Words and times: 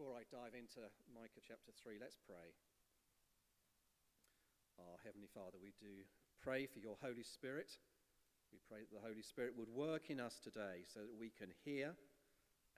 Before 0.00 0.16
I 0.16 0.24
dive 0.32 0.56
into 0.56 0.80
Micah 1.12 1.44
chapter 1.44 1.76
3, 1.76 2.00
let's 2.00 2.16
pray. 2.24 2.56
Our 4.80 4.96
Heavenly 5.04 5.28
Father, 5.28 5.60
we 5.60 5.76
do 5.76 6.08
pray 6.40 6.64
for 6.64 6.80
your 6.80 6.96
Holy 7.04 7.22
Spirit. 7.22 7.68
We 8.48 8.64
pray 8.64 8.80
that 8.80 8.96
the 8.96 9.06
Holy 9.06 9.20
Spirit 9.20 9.52
would 9.58 9.68
work 9.68 10.08
in 10.08 10.18
us 10.18 10.40
today 10.40 10.88
so 10.88 11.00
that 11.00 11.20
we 11.20 11.28
can 11.28 11.52
hear 11.66 11.92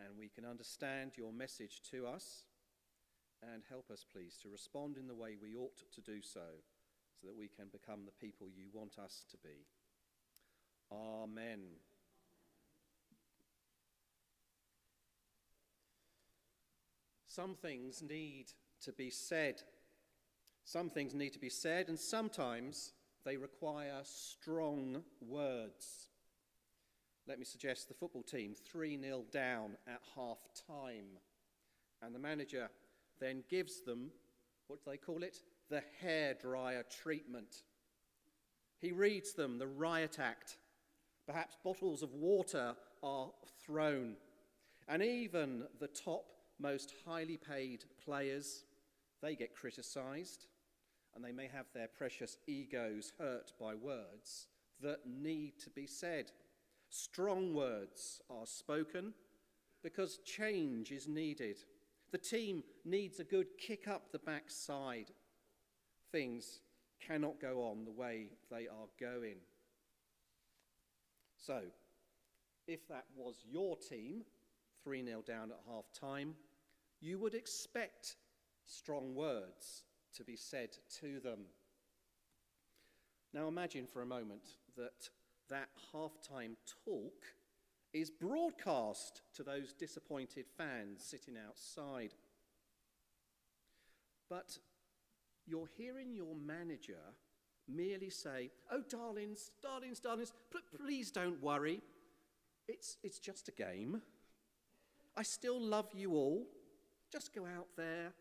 and 0.03 0.19
we 0.19 0.35
can 0.35 0.43
understand 0.45 1.13
your 1.15 1.33
message 1.33 1.79
to 1.95 2.09
us. 2.09 2.43
And 3.39 3.63
help 3.71 3.93
us, 3.93 4.03
please, 4.03 4.35
to 4.43 4.51
respond 4.51 4.99
in 4.99 5.07
the 5.07 5.15
way 5.15 5.37
we 5.41 5.55
ought 5.55 5.79
to 5.95 6.01
do 6.01 6.23
so, 6.23 6.59
so 7.21 7.29
that 7.29 7.39
we 7.39 7.47
can 7.47 7.71
become 7.71 8.03
the 8.03 8.19
people 8.19 8.49
you 8.51 8.67
want 8.75 8.99
us 8.99 9.23
to 9.31 9.37
be. 9.39 9.63
Amen. 10.91 11.79
Some 17.35 17.55
things 17.55 18.03
need 18.03 18.53
to 18.83 18.93
be 18.93 19.09
said. 19.09 19.63
Some 20.65 20.91
things 20.91 21.15
need 21.15 21.33
to 21.33 21.39
be 21.39 21.49
said, 21.49 21.89
and 21.89 21.99
sometimes 21.99 22.93
they 23.25 23.39
require 23.39 24.01
strong 24.03 25.03
words. 25.27 26.09
Let 27.27 27.39
me 27.39 27.47
suggest 27.47 27.89
the 27.89 27.95
football 27.95 28.23
team 28.23 28.55
3 28.71 29.01
0 29.01 29.25
down 29.33 29.79
at 29.87 30.03
half 30.15 30.41
time, 30.67 31.17
and 32.03 32.15
the 32.15 32.19
manager 32.19 32.69
then 33.19 33.45
gives 33.49 33.81
them, 33.81 34.11
what 34.67 34.85
do 34.85 34.91
they 34.91 34.99
call 34.99 35.23
it? 35.23 35.39
The 35.71 35.83
hairdryer 36.05 36.85
treatment. 37.03 37.63
He 38.79 38.93
reads 38.93 39.33
them 39.33 39.59
the 39.59 39.67
riot 39.67 40.19
act. 40.19 40.59
Perhaps 41.27 41.57
bottles 41.65 42.03
of 42.03 42.13
water 42.13 42.75
are 43.03 43.31
thrown. 43.65 44.17
And 44.87 45.03
even 45.03 45.65
the 45.81 45.89
top 45.89 46.27
most 46.63 46.95
highly 47.05 47.37
paid 47.37 47.85
players, 48.05 48.65
they 49.21 49.35
get 49.35 49.55
criticized 49.55 50.47
and 51.15 51.25
they 51.25 51.33
may 51.33 51.49
have 51.53 51.67
their 51.75 51.89
precious 51.89 52.39
egos 52.47 53.13
hurt 53.19 53.53
by 53.61 53.75
words 53.75 54.47
that 54.81 55.01
need 55.07 55.59
to 55.59 55.71
be 55.71 55.87
said. 55.87 56.31
Strong 56.89 57.55
words 57.55 58.21
are 58.31 58.47
spoken 58.47 59.13
because 59.83 60.19
change 60.25 60.91
is 60.93 61.09
needed. 61.09 61.57
The 62.13 62.19
team 62.19 62.63
needs 62.85 63.21
a 63.21 63.25
good 63.25 63.47
kick 63.59 63.89
up 63.89 64.13
the 64.13 64.19
backside. 64.19 65.11
Things 66.11 66.61
cannot 67.07 67.41
go 67.41 67.63
on 67.63 67.85
the 67.85 67.91
way 67.91 68.29
they 68.51 68.69
are 68.69 68.89
going. 69.01 69.37
So, 71.37 71.63
if 72.69 72.87
that 72.89 73.07
was 73.17 73.45
your 73.51 73.77
team, 73.77 74.23
3 74.85 75.05
0 75.05 75.23
down 75.27 75.51
at 75.51 75.61
half 75.69 75.85
time, 75.99 76.35
you 77.03 77.19
would 77.19 77.35
expect 77.35 78.15
strong 78.65 79.15
words 79.15 79.83
to 80.17 80.25
be 80.25 80.37
said 80.37 80.71
to 81.01 81.19
them. 81.21 81.41
Now 83.35 83.49
imagine 83.49 83.87
for 83.87 84.03
a 84.03 84.07
moment 84.07 84.43
that 84.77 85.11
that 85.51 85.69
halftime 85.93 86.55
talk 86.85 87.25
is 87.93 88.09
broadcast 88.09 89.23
to 89.35 89.43
those 89.43 89.73
disappointed 89.73 90.47
fans 90.57 91.03
sitting 91.05 91.35
outside. 91.37 92.15
But 94.31 94.59
you're 95.45 95.69
hearing 95.77 96.15
your 96.15 96.35
manager 96.35 97.03
merely 97.69 98.11
say, 98.11 98.51
Oh, 98.71 98.83
darlings, 98.89 99.51
darlings, 99.61 99.99
darlings, 99.99 100.33
please 100.77 101.11
don't 101.11 101.43
worry. 101.43 101.81
It's, 102.69 102.97
it's 103.03 103.19
just 103.19 103.49
a 103.49 103.53
game. 103.53 104.01
I 105.17 105.23
still 105.25 105.61
love 105.61 105.89
you 105.95 106.13
all. 106.13 106.47
Just 107.13 107.35
go 107.35 107.43
out 107.45 107.69
there, 107.77 108.13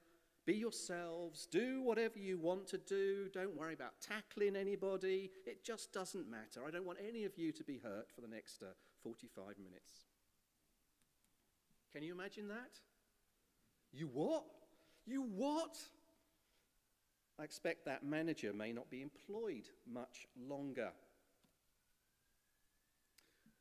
be 0.45 0.53
yourselves, 0.53 1.47
do 1.49 1.81
whatever 1.81 2.19
you 2.19 2.37
want 2.37 2.67
to 2.67 2.77
do. 2.77 3.29
Don't 3.33 3.55
worry 3.55 3.73
about 3.73 3.93
tackling 4.01 4.57
anybody. 4.57 5.31
It 5.45 5.63
just 5.63 5.93
doesn't 5.93 6.29
matter. 6.29 6.65
I 6.67 6.71
don't 6.71 6.85
want 6.85 6.99
any 7.07 7.23
of 7.23 7.37
you 7.37 7.53
to 7.53 7.63
be 7.63 7.79
hurt 7.81 8.07
for 8.13 8.19
the 8.19 8.27
next 8.27 8.61
uh, 8.61 8.73
45 9.01 9.57
minutes. 9.63 9.93
Can 11.93 12.03
you 12.03 12.13
imagine 12.13 12.49
that? 12.49 12.79
You 13.93 14.09
what? 14.11 14.43
You 15.05 15.23
what? 15.23 15.77
I 17.39 17.43
expect 17.43 17.85
that 17.85 18.05
manager 18.05 18.53
may 18.53 18.71
not 18.71 18.89
be 18.89 19.01
employed 19.01 19.67
much 19.91 20.27
longer. 20.47 20.91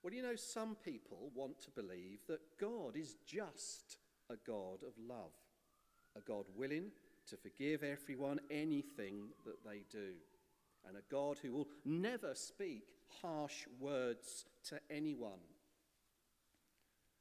Well, 0.03 0.15
you 0.15 0.23
know, 0.23 0.37
some 0.37 0.77
people 0.77 1.31
want 1.35 1.61
to 1.63 1.71
believe 1.71 2.21
that 2.27 2.41
God 2.59 2.97
is 2.97 3.17
just 3.27 3.99
a 4.31 4.37
God 4.47 4.83
of 4.87 4.93
love, 5.09 5.33
a 6.17 6.21
God 6.21 6.45
willing 6.57 6.91
to 7.29 7.37
forgive 7.37 7.83
everyone 7.83 8.41
anything 8.51 9.29
that 9.45 9.65
they 9.65 9.83
do, 9.91 10.13
and 10.87 10.97
a 10.97 11.11
God 11.11 11.39
who 11.43 11.53
will 11.53 11.69
never 11.85 12.35
speak 12.35 12.85
harsh 13.23 13.67
words 13.79 14.47
to 14.69 14.81
anyone. 14.91 15.41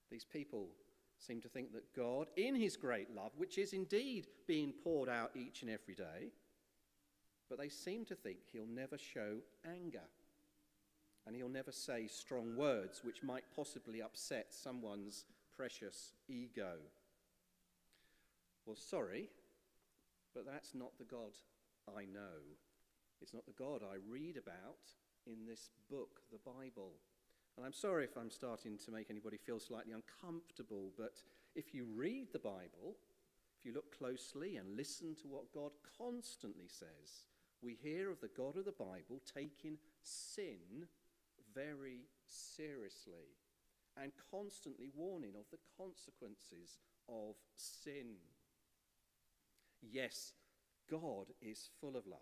These 0.09 0.25
people 0.25 0.70
seem 1.18 1.42
to 1.42 1.50
think 1.50 1.74
that 1.74 1.94
God, 1.96 2.28
in 2.38 2.56
his 2.56 2.78
great 2.78 3.14
love, 3.14 3.31
which 3.36 3.58
is 3.58 3.74
indeed 3.74 4.28
being 4.47 4.74
poured 4.84 5.09
out 5.09 5.31
each 5.36 5.62
and 5.62 5.70
every 5.70 5.96
day, 5.96 6.31
but 7.50 7.59
they 7.59 7.70
seem 7.70 8.06
to 8.06 8.16
think 8.16 8.38
he'll 8.52 8.66
never 8.66 8.97
show 8.97 9.38
anger 9.66 10.03
and 11.26 11.36
he'll 11.36 11.50
never 11.50 11.72
say 11.72 12.08
strong 12.08 12.56
words 12.56 13.02
which 13.03 13.24
might 13.24 13.44
possibly 13.56 14.02
upset 14.02 14.47
someone's 14.50 15.26
precious 15.56 16.14
ego. 16.28 16.74
Well, 18.69 18.75
sorry, 18.75 19.31
but 20.35 20.46
that's 20.46 20.75
not 20.75 20.96
the 21.00 21.03
God 21.03 21.34
I 21.97 22.06
know. 22.06 22.38
It's 23.19 23.34
not 23.34 23.47
the 23.47 23.57
God 23.57 23.81
I 23.81 23.96
read 24.07 24.38
about 24.38 24.94
in 25.25 25.47
this 25.47 25.72
book, 25.90 26.22
the 26.31 26.38
Bible. 26.46 26.91
And 27.58 27.66
I'm 27.66 27.74
sorry 27.74 28.03
if 28.03 28.16
I'm 28.16 28.29
starting 28.29 28.78
to 28.85 28.91
make 28.91 29.09
anybody 29.09 29.38
feel 29.38 29.59
slightly 29.59 29.94
uncomfortable, 29.94 30.91
but 30.96 31.16
if 31.56 31.74
you 31.74 31.88
read 31.96 32.28
the 32.31 32.38
Bible, 32.38 32.94
if 33.58 33.66
you 33.66 33.74
look 33.74 33.97
closely 33.97 34.58
and 34.58 34.78
listen 34.78 35.16
to 35.24 35.28
what 35.28 35.52
God 35.52 35.72
constantly 35.97 36.68
says, 36.68 37.25
we 37.63 37.74
hear 37.74 38.12
of 38.12 38.22
the 38.22 38.29
God 38.38 38.56
of 38.56 38.66
the 38.66 38.72
Bible 38.72 39.19
taking 39.34 39.79
sin 40.03 40.85
very 41.56 42.02
seriously 42.28 43.34
and 44.00 44.12
constantly 44.29 44.91
warning 44.96 45.34
of 45.35 45.46
the 45.50 45.58
consequences 45.75 46.78
of 47.09 47.34
sin. 47.56 48.13
Yes, 49.81 50.34
God 50.90 51.28
is 51.41 51.69
full 51.79 51.95
of 51.95 52.07
love, 52.07 52.19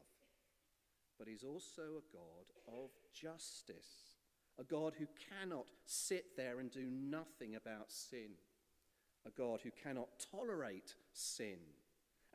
but 1.17 1.27
He's 1.27 1.43
also 1.43 1.81
a 1.81 2.13
God 2.13 2.45
of 2.67 2.91
justice, 3.13 4.17
a 4.59 4.63
God 4.63 4.93
who 4.97 5.07
cannot 5.39 5.67
sit 5.85 6.35
there 6.35 6.59
and 6.59 6.71
do 6.71 6.89
nothing 6.89 7.55
about 7.55 7.91
sin, 7.91 8.31
a 9.25 9.31
God 9.31 9.61
who 9.63 9.71
cannot 9.71 10.07
tolerate 10.31 10.95
sin. 11.13 11.59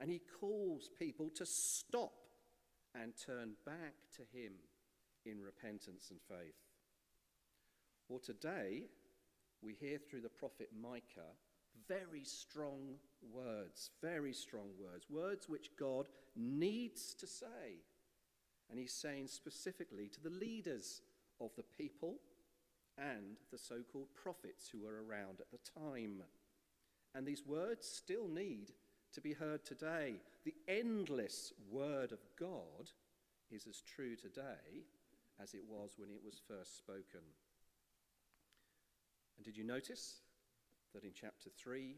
And 0.00 0.10
He 0.10 0.20
calls 0.40 0.90
people 0.98 1.30
to 1.36 1.46
stop 1.46 2.12
and 3.00 3.12
turn 3.16 3.52
back 3.64 3.94
to 4.16 4.22
Him 4.36 4.52
in 5.24 5.40
repentance 5.40 6.10
and 6.10 6.20
faith. 6.28 6.54
Well, 8.08 8.18
today 8.18 8.84
we 9.62 9.74
hear 9.74 9.98
through 9.98 10.22
the 10.22 10.28
prophet 10.28 10.70
Micah 10.78 11.36
very 11.88 12.24
strong 12.24 12.96
words, 13.32 13.90
very 14.00 14.32
strong 14.32 14.68
words, 14.80 15.06
words 15.10 15.48
which 15.48 15.70
God 15.78 16.08
needs 16.36 17.14
to 17.14 17.26
say. 17.26 17.80
And 18.70 18.78
he's 18.78 18.94
saying 18.94 19.28
specifically 19.28 20.08
to 20.08 20.22
the 20.22 20.30
leaders 20.30 21.02
of 21.40 21.50
the 21.56 21.64
people 21.76 22.16
and 22.98 23.36
the 23.50 23.58
so 23.58 23.76
called 23.92 24.14
prophets 24.14 24.68
who 24.70 24.80
were 24.80 25.04
around 25.06 25.40
at 25.40 25.50
the 25.50 25.80
time. 25.80 26.22
And 27.14 27.26
these 27.26 27.44
words 27.46 27.86
still 27.86 28.28
need 28.28 28.72
to 29.12 29.20
be 29.20 29.34
heard 29.34 29.64
today. 29.64 30.14
The 30.44 30.54
endless 30.68 31.52
word 31.70 32.12
of 32.12 32.20
God 32.38 32.90
is 33.50 33.66
as 33.66 33.82
true 33.82 34.16
today 34.16 34.86
as 35.42 35.54
it 35.54 35.62
was 35.68 35.92
when 35.98 36.10
it 36.10 36.20
was 36.24 36.40
first 36.48 36.78
spoken. 36.78 37.20
And 39.36 39.44
did 39.44 39.56
you 39.56 39.64
notice 39.64 40.21
that 40.94 41.04
in 41.04 41.12
chapter 41.14 41.50
3 41.50 41.96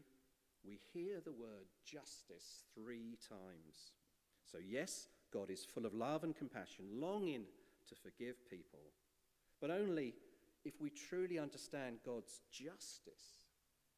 we 0.65 0.79
hear 0.93 1.19
the 1.23 1.31
word 1.31 1.67
justice 1.85 2.63
three 2.73 3.17
times? 3.27 3.93
So, 4.49 4.57
yes, 4.65 5.07
God 5.31 5.49
is 5.49 5.65
full 5.65 5.85
of 5.85 5.93
love 5.93 6.23
and 6.23 6.35
compassion, 6.35 6.85
longing 6.93 7.45
to 7.89 7.95
forgive 7.95 8.49
people, 8.49 8.91
but 9.59 9.69
only 9.69 10.13
if 10.63 10.81
we 10.81 10.89
truly 10.89 11.37
understand 11.37 11.97
God's 12.05 12.41
justice 12.51 13.45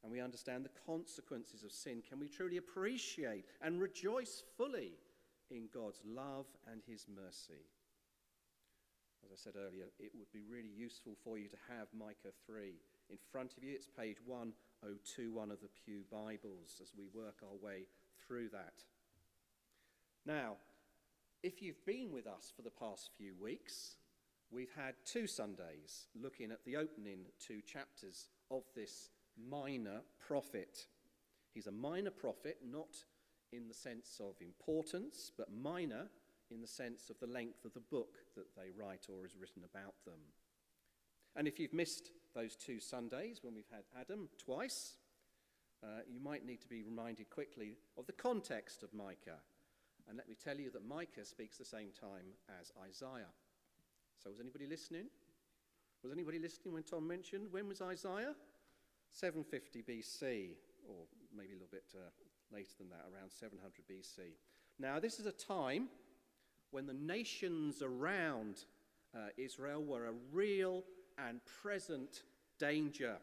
and 0.04 0.12
we 0.12 0.22
understand 0.22 0.66
the 0.66 0.82
consequences 0.86 1.64
of 1.64 1.72
sin 1.72 2.04
can 2.08 2.20
we 2.20 2.28
truly 2.28 2.58
appreciate 2.58 3.46
and 3.62 3.82
rejoice 3.82 4.44
fully 4.58 4.94
in 5.50 5.70
God's 5.74 6.02
love 6.06 6.46
and 6.72 6.82
his 6.86 7.06
mercy. 7.08 7.66
As 9.24 9.32
I 9.32 9.36
said 9.36 9.54
earlier, 9.58 9.86
it 10.00 10.12
would 10.16 10.32
be 10.32 10.44
really 10.50 10.72
useful 10.76 11.16
for 11.24 11.38
you 11.38 11.48
to 11.50 11.58
have 11.78 11.88
Micah 11.98 12.36
3 12.46 12.74
in 13.10 13.18
front 13.32 13.54
of 13.58 13.64
you. 13.64 13.74
It's 13.74 13.88
page 13.88 14.18
1021 14.26 15.52
of 15.52 15.62
the 15.62 15.70
Pew 15.86 16.04
Bibles 16.12 16.82
as 16.82 16.92
we 16.98 17.08
work 17.14 17.38
our 17.44 17.56
way 17.62 17.88
through 18.26 18.50
that. 18.50 18.84
Now, 20.26 20.56
if 21.44 21.62
you've 21.62 21.86
been 21.86 22.12
with 22.12 22.28
us 22.28 22.52
for 22.56 22.64
the 22.64 22.70
past 22.70 23.12
few 23.18 23.34
weeks, 23.42 23.96
we've 24.52 24.74
had 24.76 24.96
two 25.06 25.28
Sundays 25.28 26.08
looking 26.22 26.52
at 26.52 26.66
the 26.66 26.76
opening 26.76 27.20
two 27.40 27.62
chapters 27.62 28.30
of 28.52 28.64
this 28.76 29.10
minor 29.50 30.02
prophet. 30.26 30.88
He's 31.54 31.68
a 31.68 31.72
minor 31.72 32.12
prophet, 32.12 32.58
not 32.70 33.06
in 33.54 33.68
the 33.68 33.74
sense 33.74 34.20
of 34.20 34.36
importance, 34.42 35.32
but 35.38 35.48
minor 35.54 36.08
in 36.52 36.62
the 36.62 36.68
sense 36.68 37.10
of 37.10 37.20
the 37.20 37.28
length 37.28 37.64
of 37.64 37.74
the 37.74 37.80
book 37.80 38.18
that 38.36 38.56
they 38.56 38.72
write 38.78 39.08
or 39.10 39.26
is 39.26 39.36
written 39.40 39.64
about 39.64 39.96
them. 40.06 40.20
And 41.36 41.48
if 41.48 41.60
you've 41.60 41.74
missed 41.74 42.12
those 42.38 42.56
two 42.56 42.80
Sundays 42.80 43.40
when 43.42 43.56
we've 43.56 43.72
had 43.72 43.84
Adam 44.00 44.30
twice, 44.38 44.94
uh, 45.84 46.02
you 46.08 46.20
might 46.20 46.46
need 46.46 46.62
to 46.62 46.68
be 46.68 46.84
reminded 46.84 47.30
quickly 47.32 47.78
of 47.98 48.06
the 48.06 48.14
context 48.14 48.84
of 48.84 48.94
Micah. 48.94 49.42
And 50.08 50.18
let 50.18 50.30
me 50.30 50.36
tell 50.42 50.56
you 50.56 50.70
that 50.72 50.88
Micah 50.88 51.26
speaks 51.26 51.58
the 51.58 51.66
same 51.66 51.90
time 52.00 52.38
as 52.62 52.72
Isaiah. 52.88 53.34
So, 54.24 54.30
was 54.30 54.40
anybody 54.40 54.68
listening? 54.68 55.06
Was 56.04 56.12
anybody 56.12 56.38
listening 56.38 56.76
when 56.76 56.84
Tom 56.84 57.08
mentioned 57.08 57.48
when 57.50 57.68
was 57.68 57.82
Isaiah? 57.82 58.36
750 59.12 59.82
BC, 59.82 60.50
or 60.88 61.06
maybe 61.36 61.54
a 61.54 61.56
little 61.56 61.68
bit 61.72 61.86
uh, 61.96 62.10
later 62.54 62.70
than 62.78 62.90
that, 62.90 63.06
around 63.12 63.32
700 63.32 63.72
BC. 63.90 64.36
Now, 64.78 65.00
this 65.00 65.20
is 65.20 65.26
a 65.26 65.32
time 65.32 65.88
when 66.70 66.86
the 66.86 66.94
nations 66.94 67.82
around 67.82 68.66
uh, 69.16 69.30
Israel 69.38 69.84
were 69.84 70.06
a 70.06 70.14
real 70.32 70.84
and 71.18 71.40
present 71.62 72.24
danger. 72.60 73.18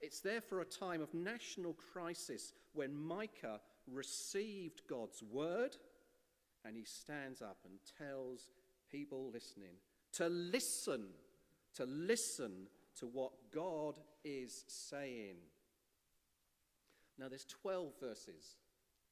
It's 0.00 0.20
therefore 0.20 0.60
a 0.60 0.64
time 0.64 1.00
of 1.00 1.14
national 1.14 1.74
crisis 1.74 2.52
when 2.72 2.94
Micah 2.94 3.60
received 3.90 4.82
God's 4.88 5.22
word 5.22 5.76
and 6.64 6.76
he 6.76 6.84
stands 6.84 7.42
up 7.42 7.58
and 7.64 7.78
tells 7.98 8.48
people 8.90 9.30
listening 9.32 9.76
to 10.14 10.28
listen, 10.28 11.06
to 11.74 11.84
listen 11.84 12.68
to 12.98 13.06
what 13.06 13.32
God 13.52 13.98
is 14.24 14.64
saying. 14.68 15.36
Now, 17.18 17.28
there's 17.28 17.44
12 17.44 17.92
verses 18.00 18.56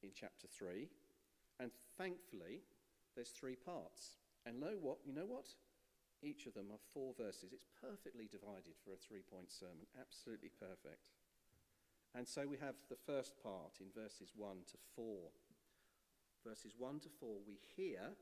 in 0.01 0.09
chapter 0.13 0.47
3, 0.47 0.89
and 1.59 1.71
thankfully, 1.97 2.61
there's 3.15 3.29
three 3.29 3.55
parts. 3.55 4.17
And 4.45 4.59
know 4.59 4.75
what? 4.81 4.97
You 5.05 5.13
know 5.13 5.25
what? 5.25 5.47
Each 6.23 6.47
of 6.47 6.53
them 6.53 6.71
are 6.71 6.79
four 6.93 7.13
verses. 7.17 7.51
It's 7.51 7.67
perfectly 7.81 8.27
divided 8.31 8.79
for 8.83 8.93
a 8.93 8.97
three 8.97 9.21
point 9.29 9.51
sermon. 9.51 9.85
Absolutely 9.99 10.49
perfect. 10.59 11.11
And 12.15 12.27
so 12.27 12.47
we 12.47 12.57
have 12.57 12.75
the 12.89 12.95
first 12.95 13.33
part 13.41 13.81
in 13.81 13.87
verses 13.93 14.31
1 14.35 14.57
to 14.71 14.77
4. 14.95 15.05
Verses 16.45 16.73
1 16.77 16.99
to 17.01 17.09
4, 17.19 17.37
we 17.47 17.57
hear 17.75 18.13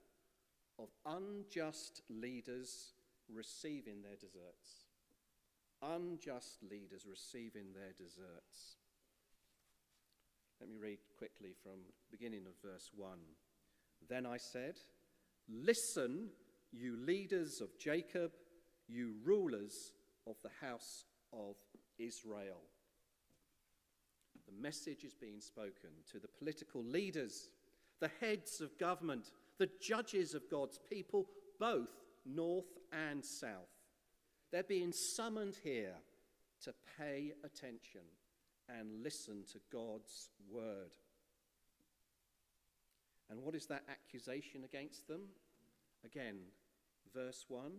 of 0.80 0.88
unjust 1.06 2.02
leaders 2.10 2.94
receiving 3.30 4.02
their 4.02 4.16
deserts. 4.16 4.88
Unjust 5.82 6.64
leaders 6.64 7.06
receiving 7.10 7.74
their 7.74 7.92
deserts. 7.98 8.78
Let 10.60 10.70
me 10.70 10.78
read 10.78 11.00
quickly 11.18 11.54
from 11.62 11.80
beginning 12.12 12.46
of 12.46 12.54
verse 12.64 12.92
1. 12.96 13.18
Then 14.08 14.26
I 14.26 14.38
said, 14.38 14.76
Listen, 15.50 16.30
you 16.72 16.98
leaders 16.98 17.62
of 17.62 17.78
Jacob, 17.78 18.32
you 18.88 19.14
rulers 19.24 19.94
of 20.28 20.36
the 20.44 20.66
house 20.66 21.06
of 21.34 21.56
Israel. 21.98 22.62
The 24.46 24.62
message 24.62 25.04
is 25.04 25.14
being 25.14 25.40
spoken 25.40 25.90
to 26.12 26.20
the 26.20 26.28
political 26.28 26.84
leaders, 26.84 27.50
the 28.00 28.12
heads 28.20 28.62
of 28.62 28.78
government, 28.78 29.32
the 29.58 29.70
judges 29.82 30.34
of 30.34 30.50
God's 30.50 30.80
people, 30.90 31.28
both 31.60 31.90
north 32.26 32.78
and 32.92 33.24
south. 33.24 33.70
They're 34.52 34.64
being 34.64 34.92
summoned 34.92 35.58
here 35.64 35.96
to 36.64 36.74
pay 36.98 37.34
attention 37.44 38.02
and 38.68 39.04
listen 39.04 39.44
to 39.52 39.60
God's 39.72 40.30
word. 40.52 40.92
And 43.30 43.42
what 43.42 43.56
is 43.56 43.68
that 43.68 43.84
accusation 43.90 44.64
against 44.66 45.08
them? 45.08 45.22
Again, 46.04 46.36
verse 47.14 47.46
1 47.48 47.72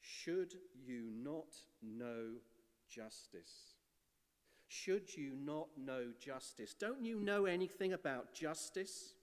Should 0.00 0.54
you 0.84 1.10
not 1.22 1.54
know 1.82 2.36
justice? 2.88 3.74
Should 4.68 5.16
you 5.16 5.32
not 5.44 5.68
know 5.76 6.06
justice? 6.18 6.74
Don't 6.78 7.04
you 7.04 7.20
know 7.20 7.44
anything 7.44 7.92
about 7.92 8.32
justice? 8.32 9.14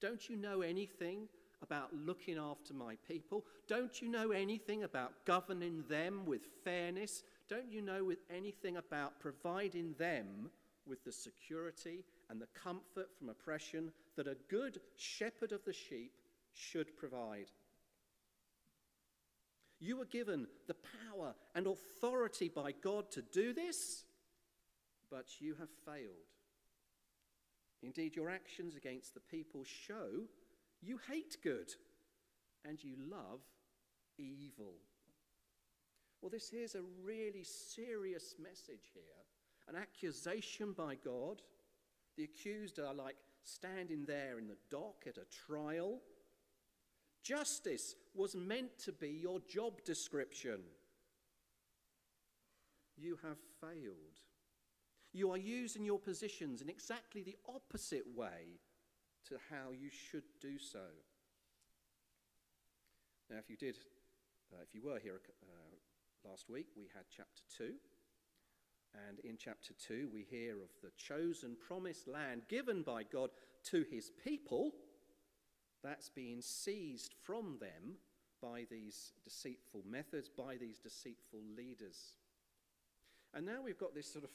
Don't 0.00 0.28
you 0.28 0.36
know 0.36 0.62
anything 0.62 1.28
about 1.62 1.94
looking 1.94 2.38
after 2.38 2.74
my 2.74 2.96
people? 3.06 3.44
Don't 3.68 4.00
you 4.00 4.08
know 4.08 4.32
anything 4.32 4.82
about 4.82 5.12
governing 5.24 5.84
them 5.88 6.24
with 6.26 6.40
fairness? 6.64 7.22
Don't 7.48 7.70
you 7.70 7.82
know 7.82 8.12
anything 8.34 8.76
about 8.76 9.20
providing 9.20 9.94
them 9.98 10.50
with 10.86 11.04
the 11.04 11.12
security 11.12 12.04
and 12.30 12.40
the 12.40 12.48
comfort 12.54 13.08
from 13.18 13.28
oppression 13.28 13.92
that 14.16 14.26
a 14.26 14.36
good 14.48 14.80
shepherd 14.96 15.52
of 15.52 15.64
the 15.64 15.72
sheep 15.72 16.12
should 16.54 16.96
provide? 16.96 17.50
You 19.78 19.96
were 19.96 20.06
given 20.06 20.46
the 20.66 20.76
power 21.08 21.34
and 21.54 21.66
authority 21.66 22.48
by 22.48 22.72
God 22.72 23.10
to 23.12 23.22
do 23.22 23.52
this, 23.52 24.04
but 25.10 25.40
you 25.40 25.54
have 25.58 25.70
failed. 25.86 26.28
Indeed, 27.82 28.14
your 28.14 28.28
actions 28.28 28.76
against 28.76 29.14
the 29.14 29.20
people 29.20 29.64
show 29.64 30.26
you 30.82 30.98
hate 31.10 31.36
good 31.42 31.72
and 32.68 32.82
you 32.82 32.94
love 33.10 33.40
evil. 34.18 34.74
Well, 36.20 36.30
this 36.30 36.52
is 36.52 36.74
a 36.74 36.82
really 37.02 37.44
serious 37.44 38.34
message 38.38 38.90
here 38.92 39.02
an 39.68 39.76
accusation 39.76 40.72
by 40.72 40.96
God. 40.96 41.42
The 42.16 42.24
accused 42.24 42.80
are 42.80 42.92
like 42.92 43.14
standing 43.44 44.04
there 44.04 44.38
in 44.38 44.48
the 44.48 44.56
dock 44.68 45.04
at 45.06 45.16
a 45.16 45.46
trial. 45.46 46.00
Justice 47.22 47.94
was 48.14 48.34
meant 48.34 48.78
to 48.84 48.92
be 48.92 49.10
your 49.10 49.40
job 49.48 49.82
description. 49.84 50.60
You 52.96 53.18
have 53.22 53.38
failed. 53.60 54.20
You 55.12 55.30
are 55.32 55.38
using 55.38 55.84
your 55.84 55.98
positions 55.98 56.62
in 56.62 56.68
exactly 56.68 57.22
the 57.22 57.36
opposite 57.48 58.06
way 58.14 58.60
to 59.28 59.36
how 59.50 59.72
you 59.72 59.90
should 59.90 60.24
do 60.40 60.58
so. 60.58 60.86
Now, 63.28 63.36
if 63.38 63.50
you 63.50 63.56
did, 63.56 63.76
uh, 64.52 64.62
if 64.62 64.74
you 64.74 64.82
were 64.82 64.98
here 64.98 65.20
uh, 65.42 66.28
last 66.28 66.48
week, 66.48 66.66
we 66.76 66.84
had 66.94 67.04
chapter 67.14 67.42
2. 67.58 67.74
And 69.08 69.20
in 69.20 69.36
chapter 69.38 69.72
2, 69.86 70.08
we 70.12 70.26
hear 70.28 70.54
of 70.54 70.70
the 70.82 70.90
chosen 70.96 71.56
promised 71.66 72.08
land 72.08 72.42
given 72.48 72.82
by 72.82 73.04
God 73.04 73.30
to 73.64 73.84
his 73.90 74.10
people 74.24 74.72
that's 75.82 76.08
being 76.08 76.40
seized 76.40 77.14
from 77.22 77.58
them 77.60 77.96
by 78.42 78.66
these 78.70 79.12
deceitful 79.24 79.82
methods, 79.88 80.28
by 80.28 80.56
these 80.56 80.78
deceitful 80.78 81.40
leaders. 81.56 82.16
And 83.34 83.46
now 83.46 83.62
we've 83.64 83.78
got 83.78 83.94
this 83.94 84.10
sort 84.10 84.24
of 84.24 84.30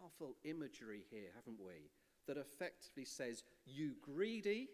powerful 0.00 0.36
imagery 0.44 1.02
here, 1.10 1.30
haven't 1.34 1.60
we? 1.64 1.90
that 2.26 2.36
effectively 2.36 3.04
says, 3.04 3.42
You 3.64 3.92
greedy 4.02 4.68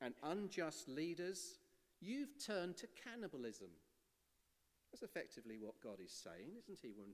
and 0.00 0.14
unjust 0.22 0.88
leaders, 0.88 1.58
you've 2.00 2.42
turned 2.44 2.76
to 2.78 2.88
cannibalism. 3.04 3.68
That's 4.92 5.02
effectively 5.02 5.56
what 5.58 5.80
God 5.82 5.98
is 6.04 6.12
saying, 6.12 6.50
isn't 6.62 6.78
He, 6.80 6.92
when 6.96 7.10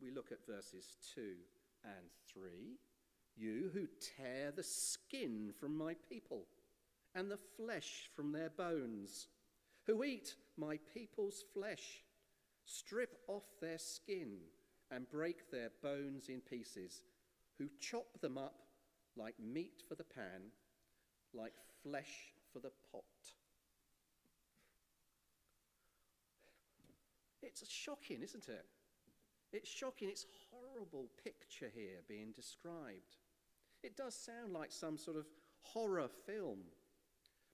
we 0.00 0.10
look 0.10 0.30
at 0.30 0.46
verses 0.46 0.96
2 1.14 1.20
and 1.84 2.06
3? 2.32 2.76
You 3.36 3.70
who 3.72 3.88
tear 4.16 4.52
the 4.52 4.62
skin 4.62 5.52
from 5.58 5.76
my 5.76 5.94
people 6.08 6.46
and 7.14 7.30
the 7.30 7.38
flesh 7.56 8.10
from 8.14 8.32
their 8.32 8.50
bones, 8.50 9.28
who 9.86 10.04
eat 10.04 10.34
my 10.56 10.78
people's 10.92 11.44
flesh, 11.52 12.02
strip 12.64 13.18
off 13.28 13.44
their 13.60 13.78
skin 13.78 14.38
and 14.90 15.10
break 15.10 15.50
their 15.50 15.70
bones 15.82 16.28
in 16.28 16.40
pieces, 16.40 17.02
who 17.58 17.68
chop 17.80 18.20
them 18.20 18.38
up 18.38 18.64
like 19.16 19.34
meat 19.38 19.82
for 19.88 19.94
the 19.94 20.04
pan, 20.04 20.50
like 21.32 21.54
flesh 21.82 22.32
for 22.52 22.58
the 22.58 22.72
pot. 22.90 23.04
It's 27.42 27.68
shocking, 27.70 28.22
isn't 28.22 28.48
it? 28.48 28.64
It's 29.52 29.68
shocking. 29.68 30.08
It's 30.08 30.26
horrible 30.50 31.06
picture 31.22 31.70
here 31.72 32.00
being 32.08 32.32
described. 32.34 33.18
It 33.82 33.96
does 33.96 34.14
sound 34.14 34.52
like 34.52 34.72
some 34.72 34.98
sort 34.98 35.16
of 35.16 35.26
horror 35.60 36.08
film. 36.26 36.58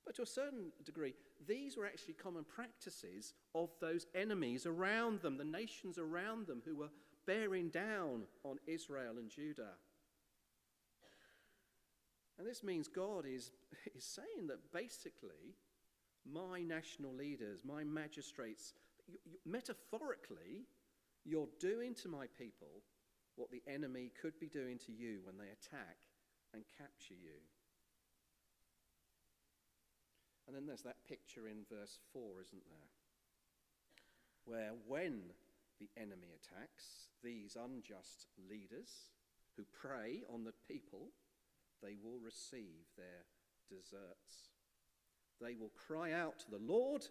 But 0.05 0.17
to 0.17 0.23
a 0.23 0.27
certain 0.27 0.73
degree, 0.85 1.15
these 1.47 1.77
were 1.77 1.87
actually 1.87 2.15
common 2.15 2.45
practices 2.45 3.35
of 3.55 3.71
those 3.81 4.07
enemies 4.15 4.67
around 4.67 5.21
them, 5.21 5.37
the 5.37 5.45
nations 5.45 5.99
around 5.99 6.47
them 6.47 6.63
who 6.65 6.77
were 6.77 6.91
bearing 7.27 7.69
down 7.69 8.23
on 8.45 8.59
Israel 8.67 9.19
and 9.19 9.31
Judah. 9.31 9.75
And 12.39 12.49
this 12.49 12.65
means 12.65 12.89
God 12.89 13.27
is, 13.27 13.53
is 13.95 14.05
saying 14.05 14.49
that 14.49 14.73
basically, 14.73 15.55
my 16.25 16.63
national 16.63 17.15
leaders, 17.15 17.61
my 17.65 17.85
magistrates, 17.85 18.73
you, 19.07 19.19
you, 19.27 19.39
metaphorically, 19.45 20.65
you're 21.25 21.49
doing 21.59 21.95
to 21.97 22.09
my 22.09 22.27
people 22.39 22.83
what 23.37 23.51
the 23.51 23.63
enemy 23.67 24.11
could 24.21 24.39
be 24.41 24.49
doing 24.49 24.79
to 24.79 24.93
you 24.93 25.21
when 25.25 25.37
they 25.37 25.53
attack 25.53 25.99
and 26.55 26.65
capture 26.79 27.15
you. 27.15 27.37
And 30.51 30.57
then 30.59 30.67
there's 30.67 30.83
that 30.83 31.07
picture 31.07 31.47
in 31.47 31.63
verse 31.71 32.01
4, 32.13 32.43
isn't 32.43 32.67
there? 32.67 32.91
Where 34.47 34.73
when 34.89 35.31
the 35.79 35.89
enemy 35.97 36.35
attacks, 36.35 37.07
these 37.23 37.55
unjust 37.55 38.27
leaders 38.51 39.07
who 39.57 39.63
prey 39.71 40.25
on 40.29 40.43
the 40.43 40.59
people, 40.67 41.15
they 41.81 41.95
will 42.03 42.19
receive 42.19 42.91
their 42.99 43.31
deserts. 43.71 44.51
They 45.41 45.55
will 45.55 45.71
cry 45.71 46.11
out 46.11 46.41
to 46.41 46.51
the 46.51 46.59
Lord, 46.59 47.07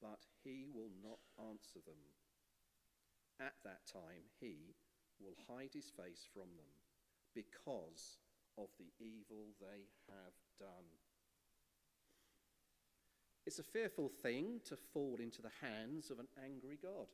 but 0.00 0.24
he 0.42 0.64
will 0.72 0.92
not 1.04 1.20
answer 1.52 1.84
them. 1.84 2.00
At 3.38 3.60
that 3.62 3.84
time, 3.92 4.24
he 4.40 4.72
will 5.20 5.36
hide 5.52 5.74
his 5.74 5.92
face 5.92 6.26
from 6.32 6.48
them 6.56 6.72
because 7.34 8.16
of 8.56 8.68
the 8.78 8.88
evil 9.04 9.52
they 9.60 9.84
have 10.08 10.32
done. 10.58 10.88
It's 13.50 13.58
a 13.58 13.64
fearful 13.64 14.08
thing 14.08 14.60
to 14.68 14.76
fall 14.76 15.16
into 15.18 15.42
the 15.42 15.50
hands 15.60 16.12
of 16.12 16.20
an 16.20 16.28
angry 16.44 16.78
God. 16.80 17.08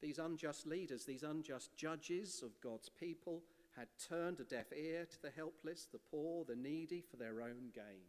These 0.00 0.20
unjust 0.20 0.68
leaders, 0.68 1.04
these 1.04 1.24
unjust 1.24 1.76
judges 1.76 2.44
of 2.44 2.60
God's 2.60 2.88
people, 2.88 3.42
had 3.76 3.88
turned 4.08 4.38
a 4.38 4.44
deaf 4.44 4.66
ear 4.72 5.04
to 5.04 5.22
the 5.22 5.32
helpless, 5.34 5.88
the 5.90 5.98
poor, 5.98 6.44
the 6.44 6.54
needy 6.54 7.00
for 7.00 7.16
their 7.16 7.42
own 7.42 7.72
gain. 7.74 8.06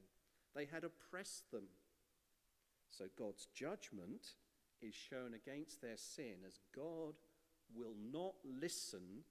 They 0.56 0.66
had 0.66 0.84
oppressed 0.84 1.50
them. 1.50 1.64
So 2.92 3.06
God's 3.18 3.48
judgment 3.52 4.36
is 4.80 4.94
shown 4.94 5.34
against 5.34 5.82
their 5.82 5.98
sin 5.98 6.46
as 6.46 6.60
God 6.76 7.16
will 7.76 7.96
not 8.14 8.36
listen 8.46 9.24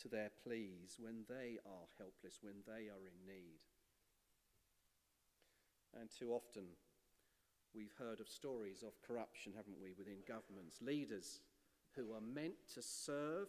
to 0.00 0.06
their 0.06 0.30
pleas 0.44 0.96
when 1.00 1.24
they 1.28 1.58
are 1.66 1.88
helpless, 1.98 2.38
when 2.40 2.62
they 2.68 2.86
are 2.86 3.04
in 3.04 3.26
need. 3.26 3.58
And 6.00 6.08
too 6.08 6.30
often, 6.30 6.66
we've 7.74 7.94
heard 7.98 8.20
of 8.20 8.28
stories 8.28 8.82
of 8.82 9.00
corruption, 9.06 9.52
haven't 9.56 9.80
we, 9.80 9.92
within 9.96 10.24
governments, 10.26 10.80
leaders 10.80 11.40
who 11.96 12.12
are 12.12 12.20
meant 12.20 12.56
to 12.74 12.82
serve, 12.82 13.48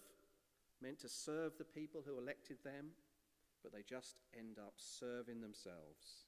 meant 0.81 0.99
to 0.99 1.09
serve 1.09 1.53
the 1.57 1.63
people 1.63 2.03
who 2.05 2.17
elected 2.17 2.57
them, 2.63 2.91
but 3.61 3.71
they 3.71 3.83
just 3.83 4.19
end 4.37 4.59
up 4.59 4.73
serving 4.77 5.41
themselves. 5.41 6.27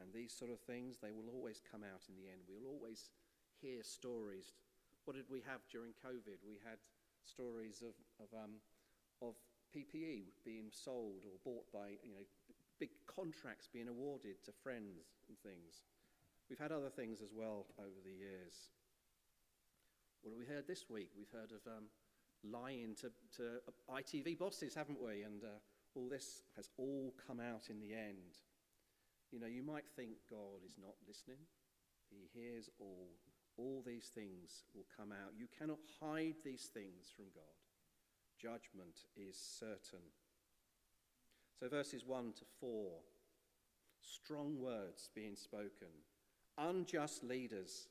And 0.00 0.12
these 0.12 0.32
sort 0.32 0.50
of 0.50 0.58
things, 0.60 0.98
they 0.98 1.12
will 1.12 1.30
always 1.30 1.60
come 1.60 1.84
out 1.84 2.08
in 2.08 2.16
the 2.16 2.28
end. 2.28 2.42
We'll 2.48 2.72
always 2.72 3.10
hear 3.60 3.82
stories. 3.82 4.52
What 5.04 5.16
did 5.16 5.30
we 5.30 5.42
have 5.46 5.60
during 5.70 5.92
COVID? 6.02 6.42
We 6.42 6.58
had 6.64 6.80
stories 7.24 7.82
of, 7.82 7.94
of, 8.18 8.32
um, 8.34 8.58
of 9.22 9.34
PPE 9.76 10.34
being 10.44 10.70
sold 10.70 11.22
or 11.24 11.38
bought 11.44 11.70
by, 11.72 12.00
you 12.02 12.12
know, 12.12 12.26
big 12.80 12.90
contracts 13.06 13.68
being 13.72 13.88
awarded 13.88 14.42
to 14.44 14.52
friends 14.52 15.14
and 15.28 15.38
things. 15.38 15.82
We've 16.48 16.58
had 16.58 16.72
other 16.72 16.90
things 16.90 17.20
as 17.22 17.30
well 17.34 17.66
over 17.78 18.00
the 18.04 18.12
years. 18.12 18.68
What 20.22 20.32
have 20.32 20.38
we 20.38 20.46
heard 20.46 20.66
this 20.66 20.84
week? 20.90 21.10
We've 21.16 21.32
heard 21.32 21.52
of 21.52 21.66
um, 21.66 21.84
lying 22.42 22.94
to, 23.00 23.10
to 23.36 23.60
ITV 23.90 24.38
bosses, 24.38 24.74
haven't 24.74 25.00
we? 25.00 25.22
And 25.22 25.42
uh, 25.42 25.58
all 25.94 26.08
this 26.08 26.42
has 26.56 26.68
all 26.76 27.14
come 27.26 27.40
out 27.40 27.70
in 27.70 27.80
the 27.80 27.94
end. 27.94 28.40
You 29.30 29.40
know, 29.40 29.46
you 29.46 29.62
might 29.62 29.88
think 29.96 30.10
God 30.30 30.64
is 30.66 30.76
not 30.80 30.94
listening. 31.08 31.38
He 32.10 32.28
hears 32.38 32.68
all. 32.78 33.08
All 33.56 33.82
these 33.86 34.10
things 34.14 34.64
will 34.74 34.86
come 34.96 35.12
out. 35.12 35.32
You 35.36 35.46
cannot 35.58 35.78
hide 36.00 36.34
these 36.44 36.70
things 36.74 37.12
from 37.14 37.26
God. 37.34 37.44
Judgment 38.40 39.06
is 39.16 39.36
certain. 39.38 40.04
So, 41.60 41.68
verses 41.68 42.04
1 42.04 42.32
to 42.38 42.44
4 42.60 42.90
strong 44.00 44.58
words 44.58 45.08
being 45.14 45.36
spoken. 45.36 45.88
Unjust 46.58 47.24
leaders 47.24 47.88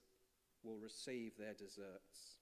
will 0.64 0.78
receive 0.78 1.34
their 1.38 1.54
deserts. 1.54 2.38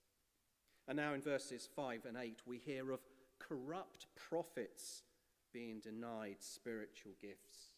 And 0.88 0.98
now 0.98 1.14
in 1.14 1.22
verses 1.22 1.68
5 1.76 2.06
and 2.06 2.18
8, 2.18 2.42
we 2.46 2.58
hear 2.58 2.92
of 2.92 3.00
corrupt 3.40 4.08
prophets 4.16 5.04
being 5.54 5.80
denied 5.80 6.38
spiritual 6.40 7.14
gifts. 7.22 7.72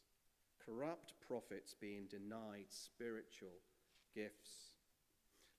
Corrupt 0.65 1.13
prophets 1.25 1.75
being 1.79 2.07
denied 2.09 2.65
spiritual 2.69 3.59
gifts. 4.15 4.73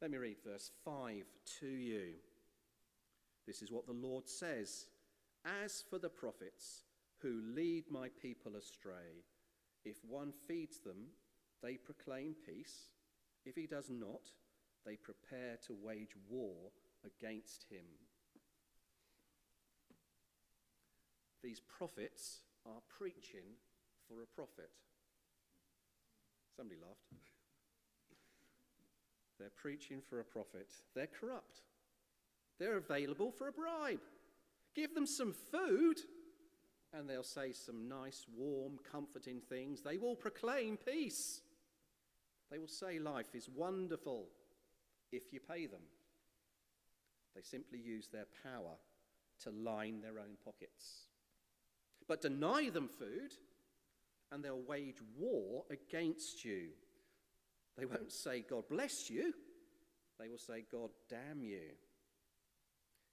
Let 0.00 0.10
me 0.10 0.18
read 0.18 0.36
verse 0.44 0.70
5 0.84 1.24
to 1.60 1.66
you. 1.66 2.14
This 3.46 3.62
is 3.62 3.70
what 3.70 3.86
the 3.86 3.92
Lord 3.92 4.28
says 4.28 4.86
As 5.62 5.84
for 5.88 5.98
the 5.98 6.08
prophets 6.08 6.84
who 7.18 7.42
lead 7.54 7.84
my 7.90 8.08
people 8.20 8.56
astray, 8.56 9.24
if 9.84 9.96
one 10.08 10.32
feeds 10.46 10.78
them, 10.80 11.08
they 11.62 11.76
proclaim 11.76 12.34
peace. 12.46 12.90
If 13.44 13.56
he 13.56 13.66
does 13.66 13.90
not, 13.90 14.22
they 14.84 14.96
prepare 14.96 15.58
to 15.66 15.74
wage 15.74 16.14
war 16.28 16.70
against 17.04 17.66
him. 17.70 17.84
These 21.42 21.60
prophets 21.60 22.40
are 22.66 22.80
preaching 22.88 23.56
for 24.08 24.22
a 24.22 24.26
profit. 24.26 24.70
Somebody 26.56 26.80
laughed. 26.80 27.04
They're 29.38 29.50
preaching 29.50 30.00
for 30.08 30.20
a 30.20 30.24
profit. 30.24 30.70
They're 30.94 31.08
corrupt. 31.08 31.62
They're 32.58 32.76
available 32.76 33.32
for 33.32 33.48
a 33.48 33.52
bribe. 33.52 34.00
Give 34.74 34.94
them 34.94 35.06
some 35.06 35.32
food, 35.32 36.00
and 36.92 37.08
they'll 37.08 37.22
say 37.22 37.52
some 37.52 37.88
nice, 37.88 38.26
warm, 38.36 38.78
comforting 38.90 39.40
things. 39.40 39.82
They 39.82 39.98
will 39.98 40.16
proclaim 40.16 40.76
peace. 40.76 41.40
They 42.54 42.60
will 42.60 42.68
say 42.68 43.00
life 43.00 43.34
is 43.34 43.48
wonderful 43.48 44.26
if 45.10 45.32
you 45.32 45.40
pay 45.40 45.66
them. 45.66 45.80
They 47.34 47.42
simply 47.42 47.80
use 47.80 48.06
their 48.06 48.26
power 48.44 48.76
to 49.42 49.50
line 49.50 50.00
their 50.00 50.20
own 50.20 50.36
pockets. 50.44 51.08
But 52.06 52.22
deny 52.22 52.70
them 52.70 52.86
food, 52.86 53.32
and 54.30 54.44
they'll 54.44 54.62
wage 54.62 54.98
war 55.18 55.64
against 55.68 56.44
you. 56.44 56.68
They 57.76 57.86
won't 57.86 58.12
say, 58.12 58.44
God 58.48 58.68
bless 58.70 59.10
you. 59.10 59.34
They 60.20 60.28
will 60.28 60.38
say, 60.38 60.64
God 60.70 60.90
damn 61.10 61.42
you. 61.42 61.72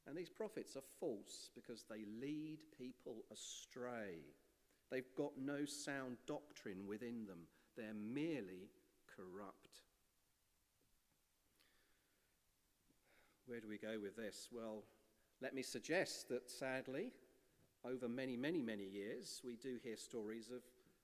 And 0.05 0.15
these 0.15 0.29
prophets 0.29 0.75
are 0.75 0.83
false 0.99 1.49
because 1.55 1.85
they 1.89 2.05
lead 2.21 2.59
people 2.77 3.25
astray. 3.33 4.19
They've 4.91 5.15
got 5.17 5.31
no 5.35 5.65
sound 5.65 6.17
doctrine 6.27 6.85
within 6.85 7.25
them, 7.25 7.47
they're 7.75 7.95
merely 7.95 8.69
corrupt. 9.15 9.81
Where 13.45 13.59
do 13.59 13.67
we 13.67 13.77
go 13.77 13.99
with 14.01 14.15
this? 14.15 14.47
Well, 14.51 14.83
let 15.41 15.53
me 15.53 15.61
suggest 15.61 16.29
that 16.29 16.49
sadly, 16.49 17.11
over 17.83 18.07
many, 18.07 18.37
many, 18.37 18.61
many 18.61 18.85
years, 18.85 19.41
we 19.43 19.55
do 19.55 19.77
hear 19.83 19.97
stories 19.97 20.49
of 20.49 20.61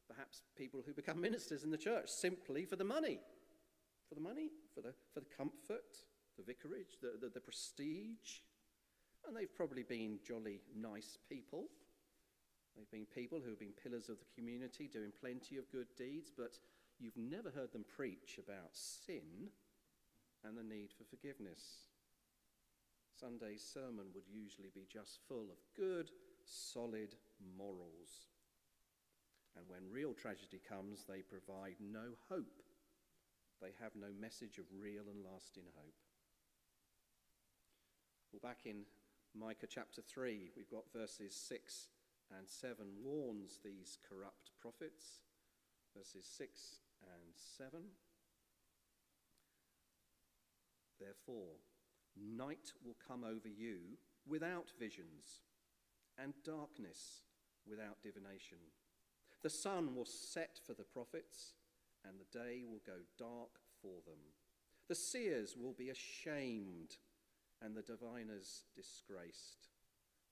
perhaps 0.07 0.43
people 0.55 0.81
who 0.85 0.93
become 0.93 1.19
ministers 1.19 1.63
in 1.63 1.71
the 1.71 1.77
church 1.77 2.09
simply 2.09 2.65
for 2.65 2.75
the 2.75 2.83
money. 2.83 3.19
For 4.07 4.15
the 4.15 4.21
money, 4.21 4.49
for 4.73 4.81
the, 4.81 4.93
for 5.13 5.19
the 5.19 5.29
comfort, 5.35 5.97
the 6.37 6.43
vicarage, 6.43 6.97
the, 7.01 7.17
the, 7.19 7.29
the 7.29 7.41
prestige. 7.41 8.39
And 9.27 9.35
they've 9.35 9.53
probably 9.53 9.83
been 9.83 10.19
jolly 10.25 10.61
nice 10.75 11.17
people. 11.29 11.65
They've 12.77 12.89
been 12.91 13.07
people 13.07 13.41
who 13.43 13.49
have 13.49 13.59
been 13.59 13.73
pillars 13.83 14.07
of 14.07 14.17
the 14.19 14.31
community, 14.35 14.87
doing 14.87 15.11
plenty 15.19 15.57
of 15.57 15.69
good 15.71 15.87
deeds, 15.97 16.31
but 16.35 16.59
you've 16.99 17.17
never 17.17 17.49
heard 17.49 17.71
them 17.71 17.85
preach 17.95 18.39
about 18.39 18.73
sin 18.73 19.51
and 20.43 20.57
the 20.57 20.63
need 20.63 20.89
for 20.97 21.03
forgiveness. 21.03 21.87
Sunday's 23.19 23.63
sermon 23.63 24.05
would 24.13 24.27
usually 24.29 24.69
be 24.73 24.85
just 24.91 25.19
full 25.27 25.49
of 25.49 25.57
good, 25.75 26.11
solid 26.45 27.15
morals. 27.57 28.29
And 29.55 29.65
when 29.67 29.91
real 29.91 30.13
tragedy 30.13 30.61
comes, 30.67 31.05
they 31.07 31.21
provide 31.21 31.77
no 31.79 32.13
hope. 32.29 32.61
They 33.61 33.73
have 33.81 33.95
no 33.95 34.13
message 34.21 34.59
of 34.59 34.65
real 34.71 35.09
and 35.09 35.25
lasting 35.25 35.65
hope. 35.75 35.97
Well, 38.31 38.41
back 38.43 38.65
in 38.65 38.85
Micah 39.33 39.67
chapter 39.67 40.01
3, 40.01 40.51
we've 40.55 40.69
got 40.69 40.91
verses 40.93 41.33
6 41.33 41.87
and 42.37 42.47
7 42.47 42.85
warns 43.03 43.59
these 43.63 43.97
corrupt 44.07 44.51
prophets. 44.61 45.21
Verses 45.95 46.25
6 46.37 46.81
and 47.01 47.33
7. 47.57 47.81
Therefore, 50.99 51.57
Night 52.19 52.73
will 52.83 52.97
come 53.07 53.23
over 53.23 53.47
you 53.47 53.97
without 54.27 54.71
visions, 54.79 55.43
and 56.17 56.33
darkness 56.43 57.21
without 57.67 58.01
divination. 58.01 58.57
The 59.43 59.49
sun 59.49 59.95
will 59.95 60.05
set 60.05 60.59
for 60.65 60.73
the 60.73 60.83
prophets, 60.83 61.53
and 62.03 62.15
the 62.19 62.39
day 62.39 62.63
will 62.65 62.81
go 62.85 62.99
dark 63.17 63.59
for 63.81 64.01
them. 64.05 64.19
The 64.87 64.95
seers 64.95 65.55
will 65.55 65.73
be 65.73 65.89
ashamed, 65.89 66.97
and 67.61 67.75
the 67.75 67.83
diviners 67.83 68.63
disgraced. 68.75 69.69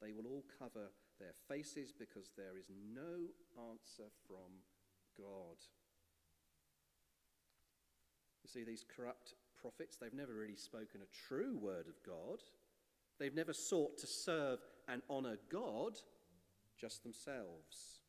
They 0.01 0.12
will 0.12 0.25
all 0.25 0.45
cover 0.60 0.89
their 1.19 1.34
faces 1.48 1.93
because 1.98 2.31
there 2.36 2.57
is 2.57 2.69
no 2.69 3.29
answer 3.72 4.10
from 4.27 4.63
God. 5.17 5.57
You 8.45 8.49
see, 8.61 8.63
these 8.63 8.85
corrupt 8.95 9.33
prophets, 9.59 9.97
they've 9.97 10.13
never 10.13 10.35
really 10.35 10.55
spoken 10.55 11.01
a 11.01 11.27
true 11.27 11.57
word 11.57 11.87
of 11.87 11.95
God. 12.05 12.43
They've 13.17 13.33
never 13.33 13.53
sought 13.53 13.97
to 13.97 14.05
serve 14.05 14.59
and 14.87 15.01
honour 15.09 15.37
God, 15.51 15.93
just 16.79 17.01
themselves. 17.01 18.01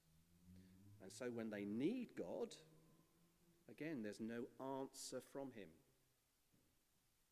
And 1.03 1.11
so 1.11 1.31
when 1.33 1.49
they 1.49 1.65
need 1.65 2.09
God, 2.19 2.49
again, 3.71 4.03
there's 4.03 4.21
no 4.21 4.43
answer 4.61 5.23
from 5.33 5.53
Him. 5.55 5.69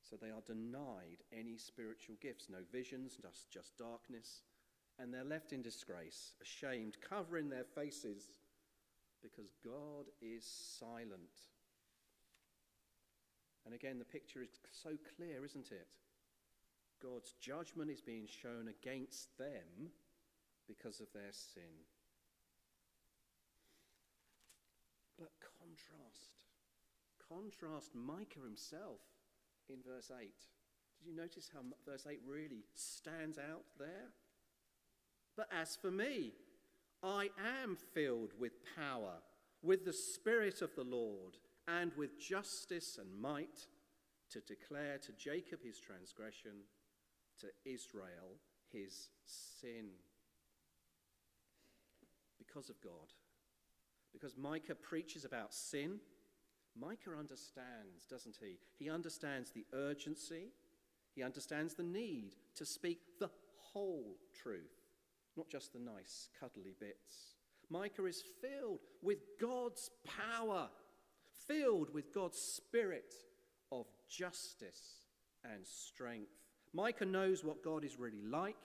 So 0.00 0.16
they 0.16 0.30
are 0.30 0.40
denied 0.46 1.24
any 1.30 1.58
spiritual 1.58 2.16
gifts, 2.22 2.46
no 2.50 2.60
visions, 2.72 3.18
just, 3.20 3.50
just 3.50 3.76
darkness. 3.76 4.44
And 4.98 5.12
they're 5.12 5.24
left 5.24 5.52
in 5.52 5.60
disgrace, 5.60 6.32
ashamed, 6.40 6.96
covering 7.06 7.50
their 7.50 7.64
faces 7.64 8.30
because 9.22 9.50
God 9.62 10.06
is 10.22 10.46
silent. 10.78 11.52
And 13.64 13.74
again, 13.74 13.98
the 13.98 14.04
picture 14.04 14.42
is 14.42 14.50
so 14.70 14.90
clear, 15.16 15.44
isn't 15.44 15.72
it? 15.72 15.96
God's 17.02 17.34
judgment 17.40 17.90
is 17.90 18.00
being 18.00 18.26
shown 18.26 18.68
against 18.68 19.36
them 19.38 19.90
because 20.66 21.00
of 21.00 21.06
their 21.12 21.32
sin. 21.32 21.84
But 25.18 25.30
contrast. 25.40 26.32
Contrast 27.28 27.94
Micah 27.94 28.44
himself 28.44 29.00
in 29.68 29.76
verse 29.86 30.10
8. 30.10 30.28
Did 30.98 31.08
you 31.10 31.16
notice 31.16 31.50
how 31.52 31.60
verse 31.86 32.06
8 32.08 32.20
really 32.26 32.64
stands 32.74 33.38
out 33.38 33.64
there? 33.78 34.08
But 35.36 35.48
as 35.52 35.76
for 35.76 35.90
me, 35.90 36.32
I 37.02 37.28
am 37.62 37.76
filled 37.92 38.32
with 38.38 38.52
power, 38.76 39.16
with 39.62 39.84
the 39.84 39.92
Spirit 39.92 40.62
of 40.62 40.74
the 40.74 40.84
Lord 40.84 41.36
and 41.68 41.92
with 41.96 42.18
justice 42.18 42.98
and 43.00 43.20
might 43.20 43.66
to 44.30 44.40
declare 44.40 44.98
to 44.98 45.12
Jacob 45.12 45.60
his 45.62 45.78
transgression, 45.78 46.52
to 47.40 47.46
Israel 47.64 48.38
his 48.72 49.08
sin. 49.24 49.90
Because 52.38 52.68
of 52.68 52.80
God. 52.80 53.12
Because 54.12 54.36
Micah 54.36 54.74
preaches 54.74 55.24
about 55.24 55.52
sin, 55.52 55.98
Micah 56.78 57.16
understands, 57.18 58.06
doesn't 58.08 58.36
he? 58.40 58.58
He 58.78 58.90
understands 58.90 59.50
the 59.50 59.66
urgency, 59.72 60.52
he 61.14 61.22
understands 61.22 61.74
the 61.74 61.82
need 61.82 62.34
to 62.56 62.66
speak 62.66 62.98
the 63.20 63.30
whole 63.72 64.16
truth, 64.42 64.82
not 65.36 65.48
just 65.48 65.72
the 65.72 65.78
nice, 65.78 66.28
cuddly 66.38 66.74
bits. 66.78 67.34
Micah 67.70 68.06
is 68.06 68.22
filled 68.40 68.80
with 69.02 69.18
God's 69.40 69.90
power 70.04 70.68
filled 71.46 71.92
with 71.92 72.14
God's 72.14 72.38
spirit 72.38 73.14
of 73.70 73.86
justice 74.08 75.06
and 75.44 75.66
strength. 75.66 76.32
Micah 76.72 77.04
knows 77.04 77.44
what 77.44 77.62
God 77.62 77.84
is 77.84 77.98
really 77.98 78.22
like, 78.22 78.56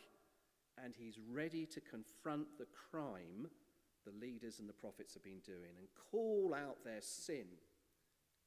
and 0.83 0.93
he's 0.97 1.19
ready 1.31 1.65
to 1.67 1.81
confront 1.81 2.47
the 2.57 2.67
crime 2.91 3.47
the 4.05 4.25
leaders 4.25 4.59
and 4.59 4.67
the 4.67 4.73
prophets 4.73 5.13
have 5.13 5.23
been 5.23 5.41
doing 5.45 5.75
and 5.77 5.87
call 6.11 6.55
out 6.55 6.83
their 6.83 7.01
sin, 7.01 7.45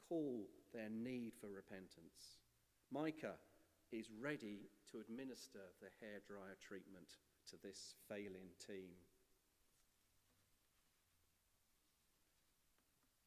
call 0.09 0.49
their 0.73 0.89
need 0.89 1.33
for 1.41 1.49
repentance. 1.49 2.41
Micah 2.91 3.37
is 3.93 4.09
ready 4.21 4.71
to 4.91 5.01
administer 5.01 5.61
the 5.81 5.93
hairdryer 6.03 6.59
treatment 6.61 7.19
to 7.51 7.57
this 7.63 7.95
failing 8.09 8.51
team. 8.67 8.97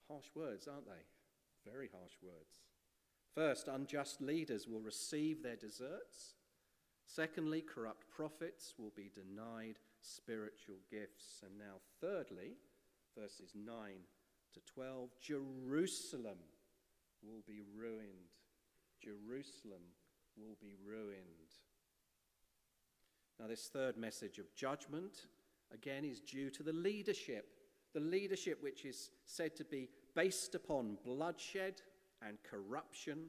Harsh 0.09 0.27
words, 0.35 0.67
aren't 0.67 0.85
they? 0.85 1.69
Very 1.69 1.89
harsh 1.91 2.13
words. 2.21 2.61
First, 3.33 3.67
unjust 3.67 4.21
leaders 4.21 4.67
will 4.67 4.81
receive 4.81 5.41
their 5.41 5.55
deserts. 5.55 6.35
Secondly, 7.05 7.61
corrupt 7.61 8.09
prophets 8.09 8.73
will 8.77 8.93
be 8.95 9.11
denied 9.13 9.79
spiritual 10.01 10.77
gifts. 10.89 11.43
And 11.43 11.57
now, 11.57 11.81
thirdly, 11.99 12.57
verses 13.17 13.53
9 13.55 13.75
to 14.53 14.59
12, 14.73 15.09
Jerusalem 15.21 16.39
will 17.21 17.43
be 17.47 17.61
ruined. 17.77 18.31
Jerusalem 19.01 19.81
will 20.37 20.55
be 20.61 20.75
ruined. 20.85 21.51
Now, 23.39 23.47
this 23.47 23.69
third 23.71 23.97
message 23.97 24.37
of 24.37 24.53
judgment, 24.55 25.27
again, 25.73 26.05
is 26.05 26.21
due 26.21 26.49
to 26.51 26.63
the 26.63 26.73
leadership 26.73 27.47
the 27.95 28.01
leadership 28.01 28.61
which 28.61 28.83
is 28.83 29.09
said 29.25 29.55
to 29.55 29.63
be 29.63 29.87
based 30.15 30.53
upon 30.53 30.97
bloodshed 31.05 31.81
and 32.21 32.37
corruption, 32.43 33.27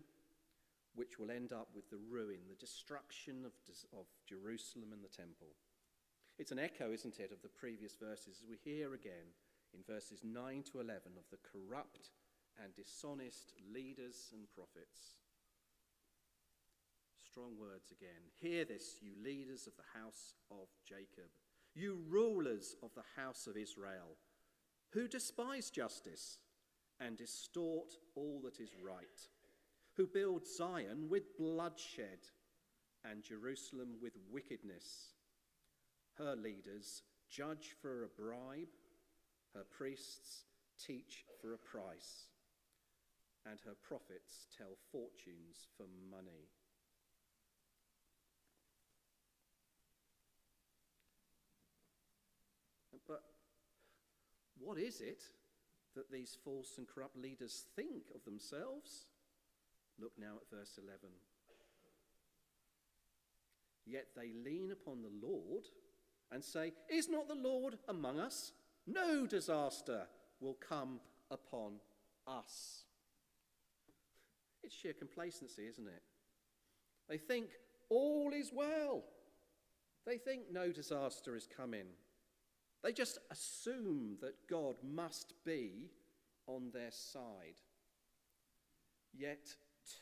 which 0.97 1.21
will 1.21 1.31
end 1.31 1.53
up 1.53 1.69
with 1.73 1.89
the 1.89 2.01
ruin, 2.11 2.41
the 2.49 2.57
destruction 2.57 3.45
of, 3.47 3.53
of 3.97 4.07
Jerusalem 4.29 4.89
and 4.93 5.05
the 5.05 5.17
temple. 5.17 5.55
It's 6.37 6.51
an 6.51 6.59
echo, 6.59 6.93
isn't 6.93 7.21
it, 7.21 7.31
of 7.31 7.41
the 7.43 7.49
previous 7.49 7.95
verses 7.95 8.41
as 8.43 8.49
we 8.51 8.59
hear 8.65 8.93
again 8.93 9.31
in 9.73 9.81
verses 9.87 10.23
9 10.25 10.65
to 10.73 10.81
11 10.81 11.13
of 11.17 11.31
the 11.31 11.39
corrupt 11.47 12.11
and 12.61 12.75
dishonest 12.75 13.53
leaders 13.73 14.33
and 14.33 14.51
prophets. 14.53 15.23
Strong 17.25 17.53
words 17.57 17.93
again. 17.93 18.35
Hear 18.41 18.65
this, 18.65 18.97
you 19.01 19.13
leaders 19.23 19.69
of 19.69 19.75
the 19.77 20.01
house 20.01 20.35
of 20.51 20.67
Jacob, 20.85 21.31
you 21.77 22.01
rulers 22.09 22.75
of 22.83 22.91
the 22.95 23.23
house 23.23 23.47
of 23.47 23.57
Israel 23.57 24.17
who 24.97 25.07
despise 25.07 25.69
justice 25.69 26.39
and 27.01 27.19
distort 27.19 27.93
all 28.15 28.41
that 28.43 28.61
is 28.61 28.71
right, 28.83 29.29
who 29.95 30.07
build 30.07 30.47
Zion 30.47 31.11
with 31.11 31.37
bloodshed 31.37 32.21
and 33.05 33.23
Jerusalem 33.23 33.97
with 34.01 34.15
wickedness. 34.33 35.13
Her 36.17 36.35
leaders 36.35 37.03
judge 37.29 37.77
for 37.83 38.05
a 38.05 38.09
bribe, 38.09 38.73
her 39.55 39.65
priests 39.71 40.47
teach 40.83 41.27
for 41.43 41.53
a 41.53 41.59
price, 41.59 42.31
and 43.45 43.61
her 43.67 43.77
prophets 43.87 44.47
tell 44.57 44.79
fortunes 44.91 45.69
for 45.77 45.85
money. 46.11 46.49
But 53.07 53.21
what 54.59 54.79
is 54.79 55.01
it 55.01 55.23
that 55.95 56.11
these 56.11 56.37
false 56.45 56.75
and 56.79 56.87
corrupt 56.87 57.17
leaders 57.17 57.65
think 57.75 58.05
of 58.15 58.25
themselves? 58.25 59.07
Look 59.99 60.13
now 60.19 60.35
at 60.37 60.57
verse 60.57 60.79
11. 60.79 60.99
Yet 63.87 64.09
they 64.17 64.33
lean 64.45 64.73
upon 64.73 65.03
the 65.03 65.27
Lord 65.27 65.65
and 66.33 66.43
say, 66.43 66.73
Is 66.91 67.09
not 67.09 67.29
the 67.29 67.35
Lord 67.35 67.79
among 67.89 68.19
us? 68.19 68.53
No 68.87 69.27
disaster 69.27 70.07
will 70.41 70.55
come 70.55 71.01
upon 71.31 71.75
us. 72.27 72.85
It's 74.63 74.75
sheer 74.75 74.93
complacency, 74.93 75.67
isn't 75.69 75.87
it? 75.87 76.03
They 77.09 77.19
think 77.19 77.47
all 77.89 78.33
is 78.35 78.51
well. 78.53 79.05
They 80.05 80.19
think 80.19 80.53
no 80.53 80.73
disaster 80.73 81.37
is 81.37 81.49
coming. 81.57 81.87
They 82.83 82.93
just 82.93 83.19
assume 83.31 84.17
that 84.21 84.49
God 84.49 84.77
must 84.83 85.35
be 85.45 85.91
on 86.47 86.71
their 86.73 86.91
side. 86.91 87.61
Yet, 89.13 89.55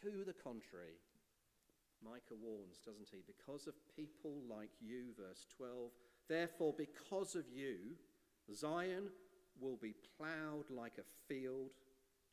to 0.03 0.25
the 0.25 0.33
contrary, 0.33 0.99
Micah 2.05 2.35
warns, 2.41 2.79
doesn't 2.85 3.09
he? 3.11 3.23
Because 3.27 3.67
of 3.67 3.75
people 3.97 4.43
like 4.49 4.73
you, 4.81 5.15
verse 5.17 5.47
12, 5.57 5.91
therefore, 6.29 6.75
because 6.77 7.35
of 7.35 7.45
you, 7.55 7.77
Zion 8.53 9.09
will 9.59 9.77
be 9.81 9.95
ploughed 10.19 10.69
like 10.71 10.99
a 10.99 11.33
field, 11.33 11.71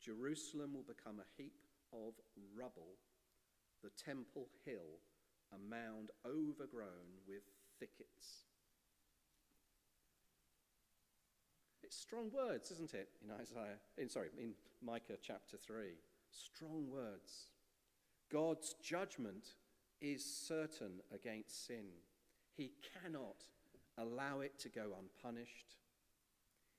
Jerusalem 0.00 0.74
will 0.74 0.82
become 0.82 1.20
a 1.20 1.42
heap 1.42 1.54
of 1.92 2.14
rubble, 2.56 2.96
the 3.82 3.90
temple 4.04 4.48
hill 4.64 4.98
a 5.54 5.58
mound 5.58 6.10
overgrown 6.26 7.20
with 7.26 7.42
thickets. 7.78 8.46
It's 11.92 12.00
strong 12.00 12.30
words, 12.32 12.70
isn't 12.70 12.94
it? 12.94 13.10
In 13.22 13.30
Isaiah, 13.30 13.76
in 13.98 14.08
sorry, 14.08 14.28
in 14.38 14.54
Micah 14.82 15.18
chapter 15.20 15.58
3. 15.58 15.88
Strong 16.30 16.88
words. 16.90 17.48
God's 18.32 18.76
judgment 18.82 19.44
is 20.00 20.24
certain 20.24 21.02
against 21.14 21.66
sin. 21.66 21.84
He 22.56 22.72
cannot 22.94 23.44
allow 23.98 24.40
it 24.40 24.58
to 24.60 24.70
go 24.70 24.94
unpunished. 24.98 25.76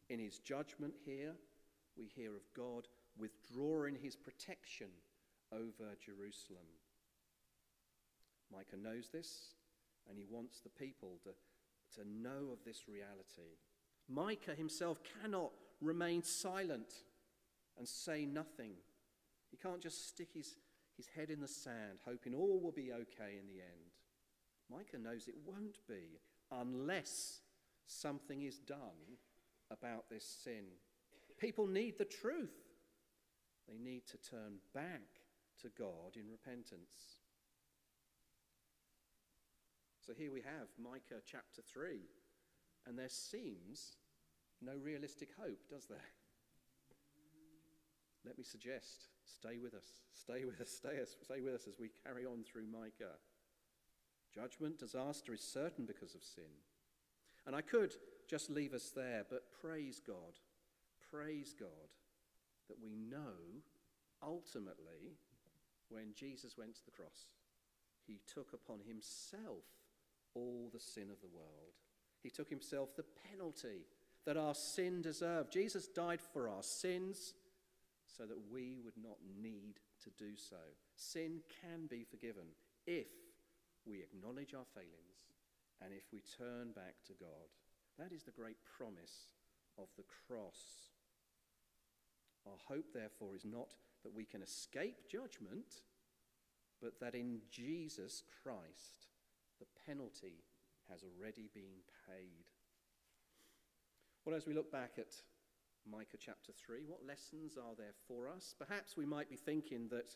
In 0.10 0.18
his 0.18 0.40
judgment 0.40 0.96
here, 1.06 1.34
we 1.96 2.06
hear 2.08 2.36
of 2.36 2.52
God 2.58 2.88
withdrawing 3.16 3.96
his 4.02 4.16
protection 4.16 4.90
over 5.52 5.94
Jerusalem. 6.04 6.66
Micah 8.52 8.82
knows 8.82 9.10
this, 9.10 9.54
and 10.10 10.18
he 10.18 10.26
wants 10.28 10.62
the 10.62 10.70
people 10.70 11.20
to, 11.24 12.02
to 12.02 12.10
know 12.10 12.52
of 12.52 12.66
this 12.66 12.88
reality. 12.88 13.60
Micah 14.10 14.56
himself 14.56 15.00
cannot 15.22 15.52
remain 15.82 16.24
silent 16.24 16.94
and 17.78 17.88
say 17.88 18.26
nothing. 18.26 18.74
He 19.50 19.58
can't 19.58 19.82
just 19.82 20.08
stick 20.08 20.30
his, 20.34 20.56
his 20.98 21.08
head 21.08 21.30
in 21.30 21.42
the 21.42 21.48
sand, 21.48 22.00
hoping 22.06 22.34
all 22.34 22.60
will 22.60 22.72
be 22.72 22.92
okay 22.92 23.38
in 23.40 23.48
the 23.48 23.62
end. 23.62 23.94
Micah 24.72 24.98
knows 24.98 25.28
it 25.28 25.36
won't 25.46 25.80
be 25.88 26.20
unless 26.52 27.42
something 27.86 28.44
is 28.44 28.60
done 28.60 29.18
about 29.72 30.10
this 30.10 30.26
sin. 30.44 30.66
People 31.40 31.68
need 31.68 31.98
the 31.98 32.06
truth. 32.06 32.54
They 33.68 33.78
need 33.78 34.04
to 34.08 34.18
turn 34.18 34.58
back 34.74 35.02
to 35.62 35.70
God 35.78 36.16
in 36.16 36.30
repentance. 36.30 37.20
So 40.06 40.14
here 40.14 40.32
we 40.32 40.42
have 40.42 40.68
Micah 40.78 41.22
chapter 41.26 41.62
3, 41.62 42.00
and 42.88 42.98
there 42.98 43.10
seems 43.10 43.98
no 44.62 44.74
realistic 44.82 45.30
hope, 45.40 45.60
does 45.70 45.86
there? 45.86 46.12
Let 48.26 48.38
me 48.38 48.44
suggest 48.44 49.08
stay 49.26 49.58
with 49.58 49.74
us, 49.74 49.86
stay 50.14 50.46
with 50.46 50.62
us, 50.62 50.70
stay, 50.70 51.02
us, 51.02 51.16
stay 51.22 51.42
with 51.42 51.54
us 51.54 51.68
as 51.68 51.80
we 51.80 51.90
carry 52.06 52.26
on 52.26 52.44
through 52.44 52.68
Micah. 52.68 53.18
Judgment, 54.34 54.80
disaster 54.80 55.34
is 55.34 55.42
certain 55.42 55.86
because 55.86 56.16
of 56.16 56.24
sin. 56.24 56.44
And 57.46 57.56
I 57.56 57.62
could 57.62 57.94
just 58.30 58.50
leave 58.50 58.74
us 58.74 58.92
there, 58.96 59.26
but 59.30 59.52
praise 59.62 60.02
God, 60.06 60.40
praise 61.12 61.54
God 61.60 61.70
that 62.70 62.82
we 62.82 62.96
know 62.96 63.62
ultimately 64.22 65.18
when 65.90 66.14
Jesus 66.16 66.58
went 66.58 66.76
to 66.76 66.86
the 66.86 66.92
cross, 66.92 67.28
he 68.08 68.20
took 68.34 68.54
upon 68.54 68.80
himself 68.88 69.66
all 70.34 70.70
the 70.74 70.80
sin 70.80 71.10
of 71.12 71.22
the 71.22 71.28
world. 71.28 71.83
He 72.24 72.30
took 72.30 72.50
himself 72.50 72.96
the 72.96 73.06
penalty 73.30 73.86
that 74.26 74.38
our 74.38 74.56
sin 74.56 75.02
deserved. 75.02 75.52
Jesus 75.52 75.88
died 75.88 76.22
for 76.22 76.48
our 76.48 76.64
sins 76.64 77.34
so 78.18 78.24
that 78.26 78.38
we 78.52 78.80
would 78.84 78.98
not 79.02 79.18
need 79.42 79.80
to 80.04 80.10
do 80.18 80.36
so. 80.38 80.56
Sin 80.96 81.42
can 81.62 81.88
be 81.88 82.06
forgiven 82.10 82.46
if 82.88 83.08
we 83.86 84.00
acknowledge 84.00 84.54
our 84.54 84.66
failings 84.74 85.14
and 85.84 85.94
if 85.94 86.04
we 86.14 86.22
turn 86.38 86.72
back 86.72 86.96
to 87.08 87.14
God. 87.20 87.52
That 88.00 88.14
is 88.14 88.24
the 88.24 88.32
great 88.32 88.58
promise 88.78 89.28
of 89.78 89.88
the 89.98 90.04
cross. 90.28 90.92
Our 92.46 92.58
hope, 92.68 92.94
therefore, 92.94 93.36
is 93.36 93.46
not 93.46 93.74
that 94.04 94.14
we 94.14 94.26
can 94.26 94.42
escape 94.42 95.10
judgment, 95.10 95.82
but 96.82 97.00
that 97.00 97.16
in 97.16 97.40
Jesus 97.52 98.24
Christ 98.44 99.08
the 99.60 99.66
penalty 99.86 100.44
has 100.90 101.04
already 101.04 101.50
been 101.54 101.84
paid. 102.08 102.46
Well, 104.26 104.36
as 104.36 104.48
we 104.48 104.54
look 104.54 104.72
back 104.72 104.94
at 104.98 105.14
Micah 105.90 106.18
chapter 106.18 106.52
3, 106.54 106.84
what 106.88 107.06
lessons 107.06 107.58
are 107.58 107.76
there 107.78 107.94
for 108.08 108.30
us? 108.30 108.56
Perhaps 108.58 108.96
we 108.96 109.06
might 109.06 109.30
be 109.30 109.36
thinking 109.36 109.90
that 109.90 110.16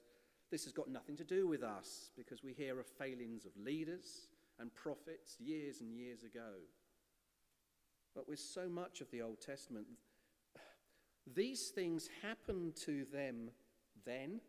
this 0.49 0.63
has 0.63 0.71
got 0.71 0.89
nothing 0.89 1.17
to 1.17 1.25
do 1.25 1.47
with 1.47 1.61
us 1.61 2.11
because 2.15 2.43
we 2.43 2.53
hear 2.53 2.79
of 2.79 2.87
failings 2.87 3.45
of 3.45 3.51
leaders 3.57 4.27
and 4.59 4.73
prophets 4.73 5.35
years 5.39 5.81
and 5.81 5.93
years 5.93 6.23
ago. 6.23 6.53
But 8.15 8.27
with 8.27 8.39
so 8.39 8.69
much 8.69 9.01
of 9.01 9.11
the 9.11 9.21
Old 9.21 9.41
Testament, 9.41 9.87
these 11.35 11.69
things 11.75 12.09
happened 12.21 12.75
to 12.85 13.05
them 13.11 13.51
then, 14.05 14.39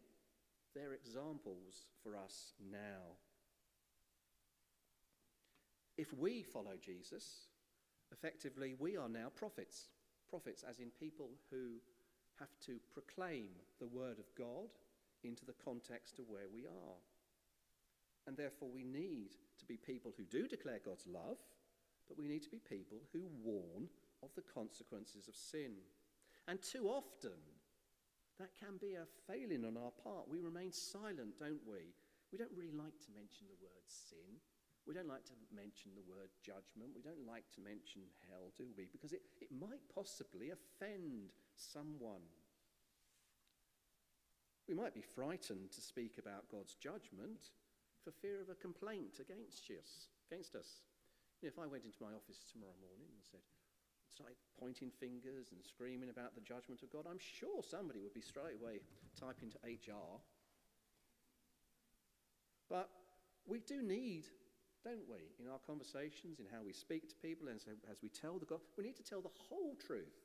they're 0.74 0.94
examples 0.94 1.86
for 2.02 2.16
us 2.16 2.52
now. 2.70 3.16
If 5.98 6.14
we 6.14 6.42
follow 6.42 6.78
Jesus, 6.80 7.48
effectively 8.12 8.74
we 8.78 8.96
are 8.96 9.08
now 9.08 9.28
prophets. 9.34 9.88
Prophets, 10.30 10.64
as 10.68 10.78
in 10.78 10.90
people 10.98 11.30
who 11.50 11.80
have 12.38 12.54
to 12.66 12.78
proclaim 12.94 13.48
the 13.80 13.88
word 13.88 14.18
of 14.18 14.32
God 14.38 14.70
into 15.24 15.44
the 15.44 15.58
context 15.64 16.20
of 16.20 16.28
where 16.28 16.48
we 16.52 16.66
are. 16.66 16.98
And 18.26 18.36
therefore, 18.36 18.68
we 18.72 18.84
need 18.84 19.32
to 19.58 19.66
be 19.66 19.76
people 19.76 20.12
who 20.16 20.24
do 20.24 20.46
declare 20.46 20.78
God's 20.84 21.06
love, 21.06 21.38
but 22.06 22.18
we 22.18 22.28
need 22.28 22.42
to 22.44 22.50
be 22.50 22.60
people 22.60 22.98
who 23.12 23.22
warn 23.42 23.88
of 24.22 24.30
the 24.36 24.44
consequences 24.54 25.26
of 25.26 25.34
sin. 25.34 25.72
And 26.46 26.62
too 26.62 26.88
often, 26.88 27.40
that 28.38 28.54
can 28.54 28.76
be 28.80 28.94
a 28.94 29.08
failing 29.26 29.64
on 29.64 29.76
our 29.76 29.90
part. 30.04 30.28
We 30.28 30.40
remain 30.40 30.72
silent, 30.72 31.40
don't 31.40 31.66
we? 31.66 31.90
We 32.30 32.38
don't 32.38 32.54
really 32.54 32.76
like 32.76 33.00
to 33.00 33.16
mention 33.16 33.48
the 33.48 33.64
word 33.64 33.82
sin. 33.88 34.38
We 34.88 34.96
don't 34.96 35.06
like 35.06 35.28
to 35.28 35.36
mention 35.52 35.92
the 35.92 36.08
word 36.08 36.32
judgment. 36.40 36.96
We 36.96 37.04
don't 37.04 37.28
like 37.28 37.44
to 37.54 37.60
mention 37.60 38.08
hell, 38.32 38.56
do 38.56 38.72
we? 38.72 38.88
Because 38.88 39.12
it, 39.12 39.20
it 39.36 39.52
might 39.52 39.84
possibly 39.92 40.48
offend 40.48 41.36
someone. 41.60 42.24
We 44.64 44.72
might 44.72 44.96
be 44.96 45.04
frightened 45.04 45.76
to 45.76 45.80
speak 45.84 46.16
about 46.16 46.48
God's 46.48 46.72
judgment 46.72 47.52
for 48.00 48.16
fear 48.16 48.40
of 48.40 48.48
a 48.48 48.56
complaint 48.56 49.20
against 49.20 49.68
us. 49.68 50.08
Against 50.32 50.56
us. 50.56 50.80
You 51.44 51.48
know, 51.48 51.52
if 51.52 51.60
I 51.60 51.68
went 51.68 51.84
into 51.84 52.00
my 52.00 52.16
office 52.16 52.48
tomorrow 52.48 52.80
morning 52.80 53.12
and 53.12 53.20
said, 53.20 53.44
started 54.08 54.40
pointing 54.56 54.88
fingers 54.88 55.52
and 55.52 55.60
screaming 55.60 56.08
about 56.08 56.32
the 56.32 56.40
judgment 56.40 56.80
of 56.80 56.88
God, 56.88 57.04
I'm 57.04 57.20
sure 57.20 57.60
somebody 57.60 58.00
would 58.00 58.16
be 58.16 58.24
straight 58.24 58.56
away 58.56 58.80
typing 59.20 59.52
to 59.52 59.60
HR. 59.68 60.16
But 62.72 62.88
we 63.46 63.60
do 63.60 63.82
need, 63.82 64.24
don't 64.88 65.08
we, 65.08 65.28
in 65.44 65.50
our 65.50 65.60
conversations, 65.66 66.38
in 66.40 66.46
how 66.50 66.62
we 66.64 66.72
speak 66.72 67.08
to 67.08 67.16
people, 67.16 67.48
and 67.48 67.60
so 67.60 67.72
as 67.90 68.00
we 68.02 68.08
tell 68.08 68.38
the 68.38 68.46
God, 68.46 68.60
we 68.76 68.84
need 68.84 68.96
to 68.96 69.02
tell 69.04 69.20
the 69.20 69.36
whole 69.48 69.76
truth. 69.86 70.16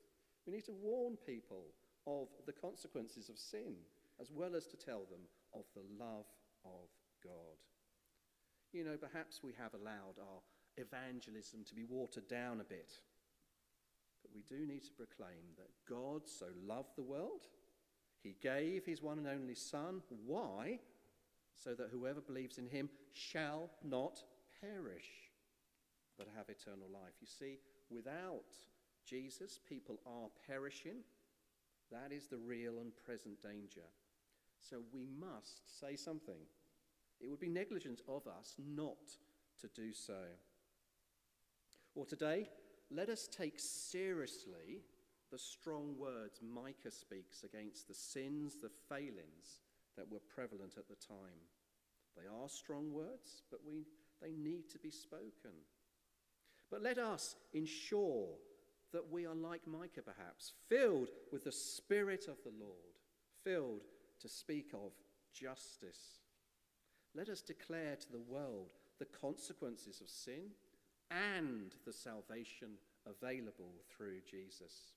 We 0.46 0.52
need 0.52 0.64
to 0.64 0.72
warn 0.72 1.16
people 1.26 1.66
of 2.06 2.28
the 2.46 2.52
consequences 2.52 3.28
of 3.28 3.38
sin, 3.38 3.76
as 4.20 4.32
well 4.32 4.56
as 4.56 4.66
to 4.68 4.76
tell 4.76 5.04
them 5.10 5.20
of 5.54 5.64
the 5.74 5.84
love 6.02 6.26
of 6.64 6.88
God. 7.22 7.58
You 8.72 8.84
know, 8.84 8.96
perhaps 8.96 9.42
we 9.42 9.52
have 9.58 9.74
allowed 9.74 10.18
our 10.18 10.40
evangelism 10.76 11.64
to 11.68 11.74
be 11.74 11.84
watered 11.84 12.28
down 12.28 12.60
a 12.60 12.64
bit 12.64 13.00
But 14.22 14.32
we 14.34 14.42
do 14.48 14.66
need 14.66 14.84
to 14.84 14.92
proclaim 14.92 15.54
that 15.58 15.70
God 15.88 16.22
so 16.26 16.46
loved 16.66 16.96
the 16.96 17.02
world, 17.02 17.46
he 18.22 18.36
gave 18.42 18.86
his 18.86 19.02
one 19.02 19.18
and 19.18 19.28
only 19.28 19.54
Son. 19.54 20.02
Why? 20.26 20.80
So 21.56 21.74
that 21.74 21.90
whoever 21.92 22.20
believes 22.20 22.58
in 22.58 22.66
him 22.66 22.88
shall 23.12 23.70
not 23.84 24.22
perish, 24.64 25.10
but 26.16 26.28
have 26.36 26.48
eternal 26.48 26.88
life. 26.92 27.14
You 27.20 27.26
see, 27.26 27.58
without 27.90 28.54
Jesus, 29.04 29.58
people 29.68 30.00
are 30.06 30.28
perishing. 30.46 31.04
That 31.90 32.12
is 32.12 32.26
the 32.26 32.38
real 32.38 32.78
and 32.78 32.92
present 33.04 33.42
danger. 33.42 33.88
So 34.58 34.78
we 34.92 35.06
must 35.20 35.80
say 35.80 35.96
something. 35.96 36.40
It 37.20 37.28
would 37.28 37.40
be 37.40 37.48
negligent 37.48 38.00
of 38.08 38.26
us 38.26 38.54
not 38.58 39.18
to 39.60 39.68
do 39.68 39.92
so. 39.92 40.22
Or 41.94 42.06
today, 42.06 42.48
let 42.90 43.08
us 43.08 43.28
take 43.28 43.58
seriously 43.58 44.82
the 45.30 45.38
strong 45.38 45.94
words 45.98 46.40
Micah 46.42 46.90
speaks 46.90 47.44
against 47.44 47.88
the 47.88 47.94
sins, 47.94 48.56
the 48.60 48.70
failings 48.88 49.62
that 49.96 50.10
were 50.10 50.20
prevalent 50.34 50.74
at 50.76 50.88
the 50.88 50.96
time. 50.96 51.42
They 52.16 52.26
are 52.26 52.48
strong 52.48 52.92
words, 52.92 53.42
but 53.50 53.60
we, 53.66 53.86
they 54.24 54.32
need 54.36 54.70
to 54.70 54.78
be 54.78 54.90
spoken. 54.90 55.52
But 56.70 56.82
let 56.82 56.98
us 56.98 57.36
ensure 57.52 58.28
that 58.92 59.10
we 59.10 59.26
are 59.26 59.34
like 59.34 59.66
Micah, 59.66 60.02
perhaps, 60.02 60.52
filled 60.68 61.08
with 61.32 61.44
the 61.44 61.52
Spirit 61.52 62.26
of 62.28 62.36
the 62.42 62.52
Lord, 62.58 62.98
filled 63.42 63.82
to 64.20 64.28
speak 64.28 64.70
of 64.72 64.92
justice. 65.32 66.20
Let 67.14 67.28
us 67.28 67.42
declare 67.42 67.96
to 67.96 68.12
the 68.12 68.20
world 68.20 68.70
the 68.98 69.04
consequences 69.04 70.00
of 70.00 70.08
sin 70.08 70.50
and 71.10 71.74
the 71.84 71.92
salvation 71.92 72.70
available 73.06 73.74
through 73.94 74.20
Jesus. 74.28 74.94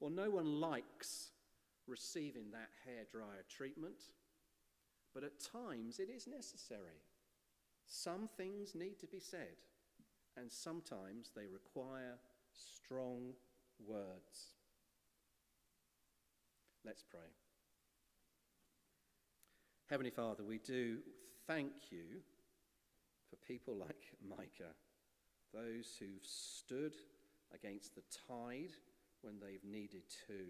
Well, 0.00 0.10
no 0.10 0.30
one 0.30 0.60
likes 0.60 1.30
receiving 1.86 2.50
that 2.52 2.70
hairdryer 2.86 3.46
treatment, 3.48 4.00
but 5.12 5.24
at 5.24 5.40
times 5.40 5.98
it 5.98 6.08
is 6.08 6.26
necessary. 6.26 7.02
Some 7.88 8.28
things 8.36 8.74
need 8.74 8.98
to 9.00 9.06
be 9.06 9.18
said, 9.18 9.56
and 10.36 10.52
sometimes 10.52 11.30
they 11.34 11.46
require 11.46 12.18
strong 12.52 13.32
words. 13.84 14.54
Let's 16.84 17.02
pray. 17.02 17.20
Heavenly 19.88 20.10
Father, 20.10 20.44
we 20.44 20.58
do 20.58 20.98
thank 21.46 21.72
you 21.90 22.20
for 23.30 23.36
people 23.36 23.74
like 23.80 24.12
Micah, 24.28 24.74
those 25.54 25.96
who've 25.98 26.22
stood 26.22 26.94
against 27.54 27.94
the 27.94 28.02
tide 28.28 28.74
when 29.22 29.40
they've 29.40 29.64
needed 29.64 30.02
to. 30.26 30.44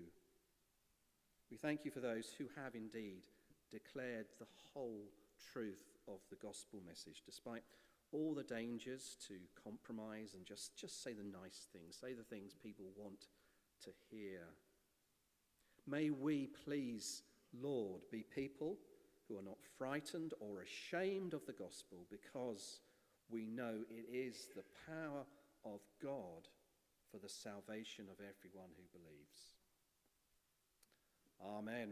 We 1.52 1.56
thank 1.56 1.84
you 1.84 1.92
for 1.92 2.00
those 2.00 2.32
who 2.36 2.46
have 2.60 2.74
indeed 2.74 3.22
declared 3.70 4.26
the 4.38 4.46
whole 4.72 5.04
truth 5.52 5.97
of 6.08 6.20
the 6.30 6.36
gospel 6.36 6.80
message, 6.86 7.22
despite 7.24 7.62
all 8.12 8.34
the 8.34 8.42
dangers 8.42 9.16
to 9.28 9.34
compromise 9.62 10.34
and 10.34 10.46
just, 10.46 10.76
just 10.76 11.02
say 11.02 11.12
the 11.12 11.22
nice 11.22 11.68
things, 11.72 11.98
say 12.00 12.14
the 12.14 12.22
things 12.22 12.54
people 12.54 12.86
want 12.96 13.26
to 13.84 13.90
hear. 14.10 14.40
May 15.86 16.10
we 16.10 16.48
please, 16.64 17.22
Lord, 17.52 18.02
be 18.10 18.24
people 18.34 18.76
who 19.28 19.38
are 19.38 19.42
not 19.42 19.58
frightened 19.76 20.32
or 20.40 20.62
ashamed 20.62 21.34
of 21.34 21.44
the 21.46 21.52
gospel 21.52 22.06
because 22.10 22.80
we 23.30 23.46
know 23.46 23.74
it 23.90 24.06
is 24.10 24.48
the 24.56 24.64
power 24.86 25.24
of 25.64 25.80
God 26.02 26.48
for 27.10 27.18
the 27.18 27.28
salvation 27.28 28.06
of 28.10 28.16
everyone 28.24 28.70
who 28.76 28.98
believes. 28.98 29.54
Amen. 31.44 31.90